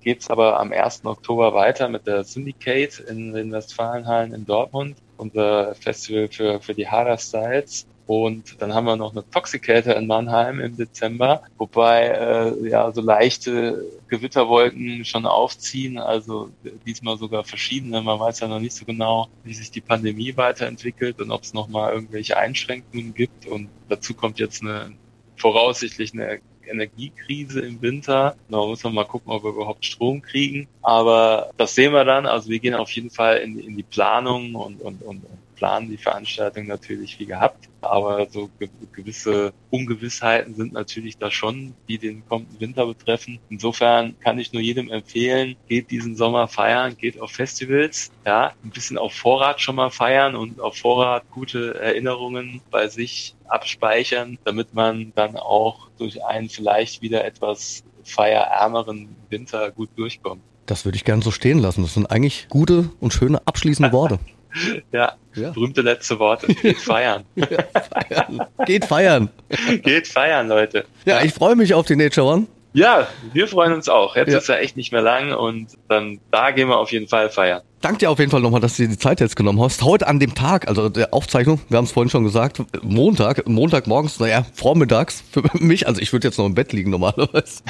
geht's 0.00 0.30
aber 0.30 0.58
am 0.58 0.72
1. 0.72 1.04
Oktober 1.04 1.54
weiter 1.54 1.88
mit 1.88 2.06
der 2.06 2.24
Syndicate 2.24 3.00
in 3.00 3.32
den 3.32 3.52
Westfalenhallen 3.52 4.34
in 4.34 4.46
Dortmund, 4.46 4.96
unser 5.16 5.74
Festival 5.74 6.28
für, 6.28 6.60
für 6.60 6.74
die 6.74 6.88
Harder 6.88 7.18
Styles. 7.18 7.86
Und 8.06 8.60
dann 8.60 8.74
haben 8.74 8.86
wir 8.86 8.96
noch 8.96 9.12
eine 9.12 9.22
Toxicator 9.30 9.94
in 9.94 10.08
Mannheim 10.08 10.58
im 10.58 10.76
Dezember, 10.76 11.44
wobei 11.58 12.08
äh, 12.08 12.68
ja 12.68 12.90
so 12.90 13.00
leichte 13.00 13.84
Gewitterwolken 14.08 15.04
schon 15.04 15.26
aufziehen, 15.26 15.96
also 15.96 16.50
diesmal 16.84 17.18
sogar 17.18 17.44
verschiedene. 17.44 18.02
Man 18.02 18.18
weiß 18.18 18.40
ja 18.40 18.48
noch 18.48 18.58
nicht 18.58 18.74
so 18.74 18.84
genau, 18.84 19.28
wie 19.44 19.54
sich 19.54 19.70
die 19.70 19.80
Pandemie 19.80 20.36
weiterentwickelt 20.36 21.20
und 21.20 21.30
ob 21.30 21.44
es 21.44 21.54
nochmal 21.54 21.92
irgendwelche 21.92 22.36
Einschränkungen 22.36 23.14
gibt. 23.14 23.46
Und 23.46 23.68
dazu 23.88 24.12
kommt 24.14 24.40
jetzt 24.40 24.62
eine 24.62 24.92
voraussichtlich 25.36 26.12
eine 26.12 26.40
Energiekrise 26.70 27.60
im 27.60 27.82
Winter. 27.82 28.36
Da 28.48 28.56
muss 28.58 28.82
man 28.84 28.94
mal 28.94 29.04
gucken, 29.04 29.32
ob 29.32 29.44
wir 29.44 29.50
überhaupt 29.50 29.84
Strom 29.84 30.22
kriegen. 30.22 30.68
Aber 30.82 31.50
das 31.56 31.74
sehen 31.74 31.92
wir 31.92 32.04
dann. 32.04 32.26
Also 32.26 32.48
wir 32.48 32.58
gehen 32.58 32.74
auf 32.74 32.90
jeden 32.92 33.10
Fall 33.10 33.38
in, 33.38 33.58
in 33.58 33.76
die 33.76 33.82
Planung 33.82 34.54
und, 34.54 34.80
und, 34.80 35.02
und 35.02 35.22
planen 35.60 35.90
die 35.90 35.98
Veranstaltung 35.98 36.66
natürlich 36.66 37.18
wie 37.18 37.26
gehabt. 37.26 37.68
Aber 37.82 38.26
so 38.30 38.50
gewisse 38.92 39.52
Ungewissheiten 39.70 40.54
sind 40.54 40.72
natürlich 40.72 41.18
da 41.18 41.30
schon, 41.30 41.74
die 41.86 41.98
den 41.98 42.26
kommenden 42.26 42.58
Winter 42.60 42.86
betreffen. 42.86 43.38
Insofern 43.50 44.18
kann 44.20 44.38
ich 44.38 44.52
nur 44.52 44.62
jedem 44.62 44.90
empfehlen, 44.90 45.56
geht 45.68 45.90
diesen 45.90 46.16
Sommer 46.16 46.48
feiern, 46.48 46.96
geht 46.96 47.20
auf 47.20 47.32
Festivals, 47.32 48.10
ja, 48.26 48.54
ein 48.64 48.70
bisschen 48.70 48.96
auf 48.96 49.12
Vorrat 49.12 49.60
schon 49.60 49.76
mal 49.76 49.90
feiern 49.90 50.34
und 50.34 50.60
auf 50.60 50.78
Vorrat 50.78 51.30
gute 51.30 51.78
Erinnerungen 51.78 52.62
bei 52.70 52.88
sich 52.88 53.34
abspeichern, 53.46 54.38
damit 54.44 54.72
man 54.74 55.12
dann 55.14 55.36
auch 55.36 55.90
durch 55.98 56.24
einen 56.24 56.48
vielleicht 56.48 57.02
wieder 57.02 57.24
etwas 57.24 57.84
feierärmeren 58.04 59.14
Winter 59.28 59.70
gut 59.70 59.90
durchkommt. 59.96 60.42
Das 60.64 60.84
würde 60.86 60.96
ich 60.96 61.04
gerne 61.04 61.22
so 61.22 61.30
stehen 61.30 61.58
lassen. 61.58 61.82
Das 61.82 61.94
sind 61.94 62.06
eigentlich 62.10 62.46
gute 62.48 62.90
und 63.00 63.12
schöne 63.12 63.46
abschließende 63.46 63.92
Worte. 63.92 64.18
Ja, 64.92 65.14
ja, 65.34 65.50
berühmte 65.50 65.82
letzte 65.82 66.18
Worte. 66.18 66.48
Geht 66.48 66.78
feiern. 66.80 67.24
ja, 67.36 67.46
feiern. 67.46 68.40
Geht 68.66 68.84
feiern. 68.84 69.30
Geht 69.82 70.08
feiern, 70.08 70.48
Leute. 70.48 70.84
Ja, 71.04 71.22
ich 71.22 71.32
freue 71.32 71.56
mich 71.56 71.74
auf 71.74 71.86
die 71.86 71.96
Nature 71.96 72.26
One. 72.26 72.46
Ja, 72.72 73.08
wir 73.32 73.48
freuen 73.48 73.72
uns 73.72 73.88
auch. 73.88 74.16
Jetzt 74.16 74.32
ja. 74.32 74.38
ist 74.38 74.48
ja 74.48 74.56
echt 74.56 74.76
nicht 74.76 74.92
mehr 74.92 75.02
lang 75.02 75.32
und 75.32 75.68
dann 75.88 76.20
da 76.30 76.50
gehen 76.52 76.68
wir 76.68 76.78
auf 76.78 76.92
jeden 76.92 77.08
Fall 77.08 77.30
feiern. 77.30 77.62
Danke 77.82 78.00
dir 78.00 78.10
auf 78.10 78.18
jeden 78.18 78.30
Fall 78.30 78.42
nochmal, 78.42 78.60
dass 78.60 78.76
du 78.76 78.82
dir 78.82 78.90
die 78.90 78.98
Zeit 78.98 79.20
jetzt 79.20 79.36
genommen 79.36 79.58
hast. 79.62 79.82
Heute 79.82 80.06
an 80.06 80.20
dem 80.20 80.34
Tag, 80.34 80.68
also 80.68 80.90
der 80.90 81.14
Aufzeichnung, 81.14 81.62
wir 81.70 81.78
haben 81.78 81.86
es 81.86 81.92
vorhin 81.92 82.10
schon 82.10 82.24
gesagt, 82.24 82.62
Montag, 82.82 83.48
Montagmorgens, 83.48 84.20
naja, 84.20 84.44
vormittags 84.52 85.24
für 85.30 85.42
mich, 85.58 85.88
also 85.88 85.98
ich 85.98 86.12
würde 86.12 86.28
jetzt 86.28 86.36
noch 86.36 86.44
im 86.44 86.52
Bett 86.52 86.74
liegen 86.74 86.90
normalerweise. 86.90 87.62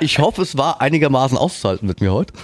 Ich 0.00 0.20
hoffe, 0.20 0.42
es 0.42 0.56
war 0.56 0.80
einigermaßen 0.80 1.36
auszuhalten 1.36 1.88
mit 1.88 2.00
mir 2.00 2.12
heute. 2.12 2.34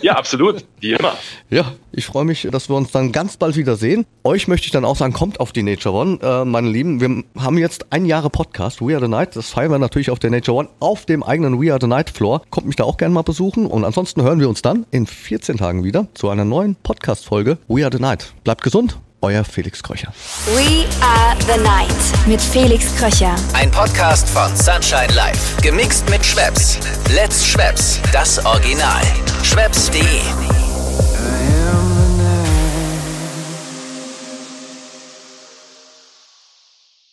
Ja, 0.00 0.14
absolut, 0.14 0.64
wie 0.80 0.92
immer. 0.92 1.14
Ja, 1.50 1.74
ich 1.92 2.06
freue 2.06 2.24
mich, 2.24 2.48
dass 2.50 2.70
wir 2.70 2.76
uns 2.76 2.90
dann 2.90 3.12
ganz 3.12 3.36
bald 3.36 3.56
wieder 3.56 3.76
sehen. 3.76 4.06
Euch 4.24 4.48
möchte 4.48 4.64
ich 4.64 4.70
dann 4.72 4.86
auch 4.86 4.96
sagen, 4.96 5.12
kommt 5.12 5.40
auf 5.40 5.52
die 5.52 5.62
Nature 5.62 5.94
One, 5.94 6.18
äh, 6.22 6.44
meine 6.46 6.70
Lieben. 6.70 7.02
Wir 7.02 7.22
haben 7.42 7.58
jetzt 7.58 7.92
ein 7.92 8.06
Jahre 8.06 8.30
Podcast, 8.30 8.80
We 8.80 8.94
Are 8.94 9.02
the 9.04 9.08
Night. 9.08 9.36
Das 9.36 9.50
feiern 9.50 9.70
wir 9.70 9.78
natürlich 9.78 10.10
auf 10.10 10.18
der 10.18 10.30
Nature 10.30 10.56
One, 10.56 10.68
auf 10.80 11.04
dem 11.04 11.22
eigenen 11.22 11.60
We 11.60 11.70
Are 11.70 11.78
the 11.78 11.86
Night 11.86 12.08
Floor. 12.08 12.40
Kommt 12.48 12.66
mich 12.66 12.76
da 12.76 12.84
auch 12.84 12.96
gerne 12.96 13.12
mal 13.12 13.22
besuchen. 13.22 13.66
Und 13.66 13.84
ansonsten 13.84 14.22
hören 14.22 14.40
wir 14.40 14.48
uns 14.48 14.62
dann 14.62 14.86
in 14.90 15.06
14 15.06 15.58
Tagen 15.58 15.84
wieder 15.84 16.06
zu 16.14 16.30
einer 16.30 16.46
neuen 16.46 16.61
neuen 16.62 16.76
Podcast-Folge 16.76 17.58
We 17.68 17.84
Are 17.84 17.90
the 17.90 18.00
Night. 18.00 18.32
Bleibt 18.44 18.62
gesund, 18.62 18.98
euer 19.20 19.44
Felix 19.44 19.82
Kröcher. 19.82 20.12
We 20.54 20.84
Are 21.02 21.36
the 21.40 21.60
Night 21.60 21.88
mit 22.26 22.40
Felix 22.40 22.94
Kröcher. 22.96 23.34
Ein 23.52 23.70
Podcast 23.70 24.28
von 24.30 24.54
Sunshine 24.56 25.12
Life. 25.14 25.60
Gemixt 25.60 26.08
mit 26.08 26.24
Schwepps. 26.24 26.78
Let's 27.12 27.44
Schwepps, 27.44 27.98
das 28.12 28.44
Original. 28.44 29.02
Schwepps.de 29.42 30.61